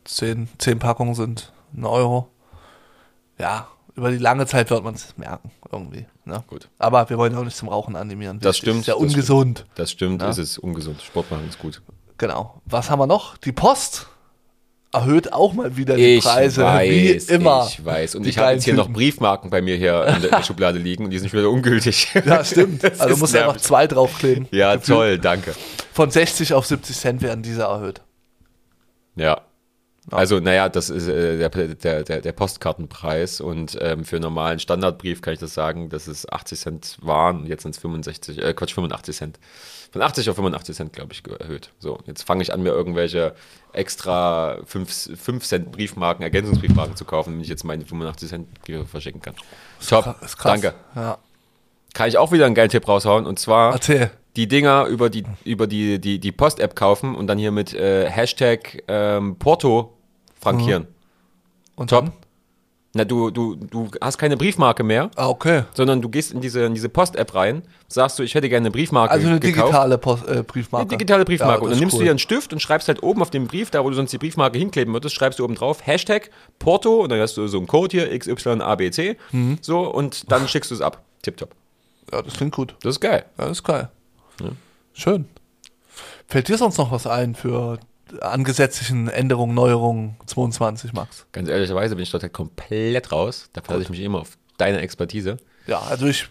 10, 0.05 0.50
10 0.58 0.79
Packungen 0.79 1.13
sind, 1.13 1.51
ein 1.75 1.86
Euro. 1.86 2.27
Ja, 3.38 3.67
über 3.96 4.10
die 4.12 4.17
lange 4.17 4.46
Zeit 4.46 4.70
wird 4.70 4.84
man 4.84 4.93
es 4.96 5.15
merken, 5.17 5.51
irgendwie. 5.72 6.05
Ne? 6.25 6.43
Gut. 6.48 6.70
Aber 6.79 7.10
wir 7.10 7.17
wollen 7.17 7.36
auch 7.36 7.43
nicht 7.43 7.58
zum 7.58 7.70
Rauchen 7.70 7.96
animieren. 7.96 8.39
Das 8.39 8.55
Wichtig. 8.58 8.62
stimmt, 8.70 8.79
Ist 8.81 8.88
ja 8.88 8.93
das 8.93 9.01
ungesund. 9.03 9.65
Das 9.75 9.91
stimmt, 9.91 10.22
Ja. 10.22 10.29
ist 10.29 10.38
es 10.38 10.58
ungesund. 10.58 11.01
Sport 11.01 11.29
machen 11.31 11.48
ist 11.50 11.60
gut. 11.60 11.81
Genau. 12.17 12.62
Was 12.65 12.89
haben 12.89 13.00
wir 13.00 13.08
noch? 13.08 13.38
Die 13.38 13.51
Post 13.51 14.08
erhöht 14.94 15.32
auch 15.34 15.54
mal 15.54 15.78
wieder 15.78 15.96
die 15.96 16.18
Ich 16.18 16.24
Preise. 16.24 16.64
weiß, 16.64 16.90
wie 16.90 17.34
immer. 17.34 17.68
ich 17.70 17.84
weiß. 17.86 18.16
Und 18.16 18.24
Die 18.24 18.30
ich 18.30 18.38
habe 18.38 18.52
jetzt 18.54 18.66
hier 18.66 18.74
noch 18.74 18.90
Briefmarken 18.90 19.50
bei 19.50 19.62
mir 19.62 19.76
hier 19.78 20.06
in 20.06 20.22
der 20.30 20.44
Schublade 20.44 20.80
liegen 20.80 21.06
und 21.06 21.12
die 21.12 21.20
sind 21.20 21.30
schon 21.30 21.40
wieder 21.40 21.50
ungültig. 21.50 22.08
Ja, 22.26 22.44
stimmt. 22.44 22.84
Das 22.84 23.00
Also 23.00 23.14
du 23.16 23.20
musst 23.20 23.36
einfach 23.36 23.54
nervig. 23.54 23.64
zwei 23.64 23.88
draufkleben. 23.88 24.48
Ja, 24.52 24.76
Gefühlt. 24.76 24.98
toll, 24.98 25.18
danke. 25.20 25.56
Von 25.94 26.12
60 26.12 26.54
auf 26.54 26.66
70 26.66 26.98
Cent 26.98 27.22
werden 27.22 27.42
diese 27.44 27.62
erhöht. 27.64 28.02
Ja. 29.16 29.42
Also, 30.10 30.40
naja, 30.40 30.68
das 30.68 30.90
ist 30.90 31.08
äh, 31.08 31.38
der, 31.38 31.50
der, 31.50 32.04
der, 32.04 32.22
der 32.22 32.32
Postkartenpreis 32.32 33.40
und 33.40 33.78
ähm, 33.80 34.04
für 34.04 34.16
einen 34.16 34.24
normalen 34.24 34.58
Standardbrief 34.60 35.22
kann 35.22 35.34
ich 35.34 35.40
das 35.40 35.54
sagen, 35.54 35.90
dass 35.90 36.08
es 36.08 36.28
80 36.28 36.60
Cent 36.60 36.98
waren 37.02 37.42
und 37.42 37.48
jetzt 37.48 37.62
sind 37.64 37.76
es 37.76 37.82
65, 37.82 38.40
äh, 38.40 38.54
Quatsch, 38.54 38.74
85 38.74 39.16
Cent. 39.16 39.40
Von 39.92 40.02
80 40.02 40.30
auf 40.30 40.38
85 40.38 40.76
Cent, 40.76 40.94
glaube 40.94 41.12
ich, 41.12 41.22
erhöht. 41.40 41.70
So, 41.80 42.00
jetzt 42.06 42.24
fange 42.24 42.42
ich 42.42 42.54
an, 42.54 42.64
mir 42.64 42.70
irgendwelche 42.70 43.36
extra 43.74 44.58
5, 44.66 45.20
5 45.20 45.44
Cent 45.46 45.72
Briefmarken, 45.74 46.24
Ergänzungsbriefmarken 46.24 46.96
zu 46.96 47.04
kaufen, 47.04 47.32
damit 47.32 47.44
ich 47.44 47.50
jetzt 47.50 47.66
meine 47.66 47.86
85 47.86 48.30
Cent 48.30 48.62
Briefe 48.62 48.86
verschicken 48.86 49.22
kann. 49.22 49.36
Top, 49.86 50.16
Ist 50.22 50.38
krass. 50.38 50.62
danke. 50.62 50.74
Ja. 50.96 51.18
Kann 51.94 52.08
ich 52.08 52.18
auch 52.18 52.32
wieder 52.32 52.46
einen 52.46 52.56
geilen 52.56 52.70
Tipp 52.70 52.88
raushauen 52.88 53.26
und 53.26 53.38
zwar 53.38 53.74
Erzähl. 53.74 54.12
die 54.38 54.48
Dinger 54.48 54.86
über 54.86 55.10
die, 55.10 55.26
über 55.44 55.68
die, 55.68 56.00
die, 56.00 56.20
die 56.20 56.32
Post-App 56.32 56.74
kaufen 56.74 57.14
und 57.14 57.28
dann 57.28 57.38
hier 57.38 57.52
mit 57.52 57.74
äh, 57.74 58.10
Hashtag 58.10 58.84
ähm, 58.88 59.36
Porto 59.40 59.98
frankieren. 60.40 60.88
Und 61.76 61.90
Top. 61.90 62.06
dann? 62.06 62.14
Na, 62.94 63.06
du, 63.06 63.30
du, 63.32 63.56
du 63.56 63.90
hast 64.02 64.18
keine 64.18 64.36
Briefmarke 64.36 64.84
mehr, 64.84 65.10
Ah, 65.16 65.30
okay. 65.30 65.64
sondern 65.74 66.02
du 66.02 66.10
gehst 66.10 66.34
in 66.34 66.42
diese, 66.42 66.66
in 66.66 66.74
diese 66.74 66.90
Post-App 66.90 67.34
rein, 67.34 67.64
sagst 67.88 68.20
du, 68.20 68.24
ich 68.24 68.36
hätte 68.36 68.50
gerne 68.50 68.64
eine 68.66 68.72
Briefmarke 68.72 69.14
Also 69.14 69.28
eine 69.30 69.40
gekauft. 69.40 69.68
digitale 69.70 69.98
Post, 69.98 70.28
äh, 70.28 70.44
Briefmarke. 70.44 70.82
Eine 70.84 70.90
digitale 70.98 71.24
Briefmarke. 71.24 71.60
Ja, 71.60 71.64
und 71.64 71.70
dann 71.72 71.80
nimmst 71.80 71.94
cool. 71.94 72.00
du 72.00 72.04
dir 72.06 72.10
einen 72.10 72.20
Stift 72.20 72.52
und 72.52 72.60
schreibst 72.62 72.90
halt 72.90 73.02
oben 73.02 73.22
auf 73.22 73.30
dem 73.30 73.48
Brief, 73.48 73.70
da 73.72 73.82
wo 73.86 73.90
du 73.90 73.96
sonst 73.96 74.12
die 74.12 74.18
Briefmarke 74.18 74.58
hinkleben 74.58 74.94
würdest, 74.94 75.16
schreibst 75.16 75.40
du 75.40 75.46
oben 75.46 75.56
drauf 75.56 75.86
Hashtag 75.88 76.32
Porto 76.60 77.00
und 77.02 77.10
dann 77.12 77.22
hast 77.22 77.38
du 77.38 77.48
so 77.48 77.60
einen 77.60 77.68
Code 77.68 77.98
hier, 77.98 78.20
XYABC. 78.20 79.18
Mhm. 79.32 79.58
So, 79.62 79.80
und 79.90 80.30
dann 80.30 80.50
schickst 80.50 80.70
du 80.72 80.76
es 80.76 80.82
ab. 80.82 81.02
Tipptopp. 81.22 81.52
Ja, 82.12 82.22
das 82.22 82.34
klingt 82.34 82.54
gut. 82.54 82.76
Das 82.84 82.96
ist 82.96 83.00
geil. 83.00 83.24
Ja, 83.38 83.46
das 83.46 83.60
ist 83.60 83.64
geil. 83.64 83.90
Schön. 84.92 85.26
Fällt 86.28 86.50
dir 86.50 86.58
sonst 86.58 86.78
noch 86.78 86.92
was 86.92 87.08
ein 87.08 87.36
für 87.36 87.80
an 88.22 88.44
gesetzlichen 88.44 89.08
Änderungen, 89.08 89.56
Neuerungen 89.56 90.18
22, 90.25 90.94
Max? 90.94 91.25
Ganz 91.32 91.50
ehrlicherweise 91.50 91.96
bin 91.96 92.03
ich 92.03 92.12
dort 92.12 92.24
halt 92.24 92.34
komplett 92.34 93.12
raus. 93.12 93.50
Da 93.53 93.62
verlasse 93.62 93.84
ich 93.84 93.89
mich 93.89 94.00
immer 94.01 94.20
auf 94.20 94.38
deine 94.58 94.80
Expertise. 94.80 95.38
Ja, 95.68 95.80
also 95.80 96.08
ich 96.08 96.27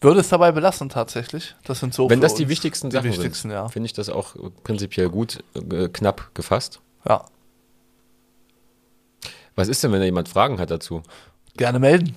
würde 0.00 0.20
es 0.20 0.28
dabei 0.28 0.52
belassen 0.52 0.88
tatsächlich. 0.88 1.54
Das 1.64 1.80
sind 1.80 1.94
so 1.94 2.10
Wenn 2.10 2.20
das 2.20 2.34
die 2.34 2.48
wichtigsten 2.48 2.90
die 2.90 2.94
Sachen 2.94 3.08
wichtigsten, 3.08 3.48
sind, 3.48 3.52
ja. 3.52 3.68
finde 3.68 3.86
ich 3.86 3.92
das 3.92 4.08
auch 4.08 4.36
prinzipiell 4.62 5.08
gut, 5.08 5.42
äh, 5.54 5.88
knapp 5.88 6.34
gefasst. 6.34 6.80
Ja. 7.08 7.24
Was 9.56 9.68
ist 9.68 9.82
denn, 9.82 9.92
wenn 9.92 10.00
da 10.00 10.04
jemand 10.04 10.28
Fragen 10.28 10.58
hat 10.58 10.70
dazu? 10.70 11.02
Gerne 11.56 11.78
melden. 11.78 12.16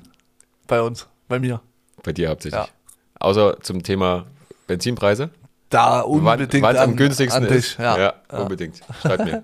Bei 0.67 0.81
uns, 0.81 1.07
bei 1.27 1.39
mir. 1.39 1.61
Bei 2.03 2.11
dir 2.11 2.29
hauptsächlich. 2.29 2.61
Ja. 2.61 2.67
Außer 3.19 3.57
zum 3.61 3.83
Thema 3.83 4.25
Benzinpreise. 4.67 5.29
Da 5.69 6.01
unbedingt 6.01 6.63
wann 6.63 6.77
am 6.77 6.91
an, 6.91 6.95
günstigsten 6.95 7.43
an 7.43 7.49
dich. 7.49 7.57
ist. 7.57 7.77
Ja. 7.79 7.97
Ja, 7.97 8.13
unbedingt. 8.39 8.79
Schreib 9.01 9.25
mir. 9.25 9.43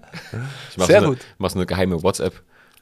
Ich 0.71 0.77
mache 0.77 0.87
Sehr 0.87 1.01
so, 1.01 1.07
eine- 1.07 1.17
mach 1.37 1.49
so 1.49 1.59
eine 1.59 1.65
geheime 1.65 2.01
WhatsApp, 2.01 2.41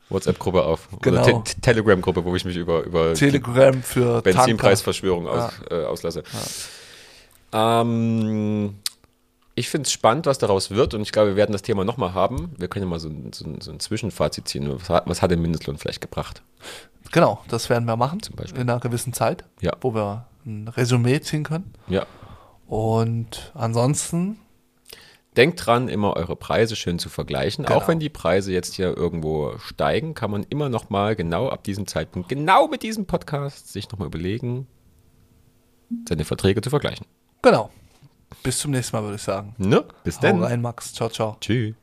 WhatsApp-Gruppe 0.10 0.64
auf. 0.64 0.88
Genau. 1.02 1.24
Oder 1.24 1.44
Te 1.44 1.60
Telegram-Gruppe, 1.62 2.24
wo 2.24 2.36
ich 2.36 2.46
mich 2.46 2.56
über, 2.56 2.84
über 2.84 3.14
Telegram 3.16 3.82
für. 3.82 4.22
Benzinpreisverschwörung 4.22 5.28
aus, 5.28 5.52
äh, 5.72 5.84
auslasse. 5.86 6.24
Ähm, 7.54 8.76
ich 9.56 9.70
finde 9.70 9.88
es 9.88 9.92
spannend, 9.92 10.26
was 10.26 10.38
daraus 10.38 10.72
wird 10.72 10.94
und 10.94 11.02
ich 11.02 11.12
glaube, 11.12 11.30
wir 11.30 11.36
werden 11.36 11.52
das 11.52 11.62
Thema 11.62 11.84
nochmal 11.84 12.14
haben. 12.14 12.54
Wir 12.58 12.68
können 12.68 12.86
ja 12.86 12.90
mal 12.90 13.00
so 13.00 13.10
ein, 13.10 13.32
so 13.34 13.46
so 13.60 13.72
ein 13.72 13.80
Zwischenfazit 13.80 14.48
ziehen. 14.48 14.72
Was 14.80 14.90
hat, 14.90 15.04
was 15.08 15.22
hat 15.22 15.32
der 15.32 15.38
Mindestlohn 15.38 15.78
vielleicht 15.78 16.02
gebracht? 16.02 16.42
Genau, 17.12 17.42
das 17.50 17.70
werden 17.70 17.86
wir 17.86 17.98
machen. 17.98 18.22
Beispiel. 18.36 18.62
In 18.62 18.70
einer 18.70 18.80
gewissen 18.80 19.12
Zeit. 19.14 19.44
Ja. 19.60 19.74
Wo 19.82 19.94
wir 19.94 20.26
ein 20.46 20.68
Resümee 20.70 21.20
ziehen 21.22 21.44
können. 21.44 21.74
Ja. 21.88 22.06
Und 22.72 23.52
ansonsten, 23.54 24.40
Denkt 25.36 25.66
dran, 25.66 25.90
immer 25.90 26.16
eure 26.16 26.38
Preise 26.38 26.78
schön 26.78 27.00
zu 27.00 27.10
vergleichen. 27.10 27.66
Genau. 27.66 27.78
Auch 27.78 27.88
wenn 27.90 28.00
die 28.00 28.10
Preise 28.10 28.54
jetzt 28.54 28.76
hier 28.76 28.96
irgendwo 28.96 29.58
steigen, 29.58 30.14
kann 30.14 30.32
man 30.32 30.44
immer 30.44 30.70
noch 30.70 30.90
mal 30.90 31.18
genau 31.18 31.50
ab 31.50 31.66
diesem 31.66 31.86
Zeitpunkt, 31.86 32.30
genau 32.30 32.70
mit 32.70 32.84
diesem 32.84 33.06
Podcast, 33.06 33.72
sich 33.74 33.90
noch 33.92 34.00
mal 34.00 34.06
überlegen, 34.06 34.68
seine 36.08 36.24
Verträge 36.24 36.62
zu 36.62 36.70
vergleichen. 36.70 37.06
genau. 37.42 37.70
Bis 38.44 38.60
zum 38.60 38.72
nächsten 38.72 38.96
Mal, 38.96 39.04
würde 39.04 39.16
ich 39.18 39.22
sagen. 39.22 39.54
Ne? 39.58 39.84
Bis 40.06 40.18
dann. 40.20 40.42
rein, 40.42 40.62
Max. 40.62 40.94
Ciao, 40.94 41.10
ciao. 41.10 41.36
Tschüss. 41.42 41.76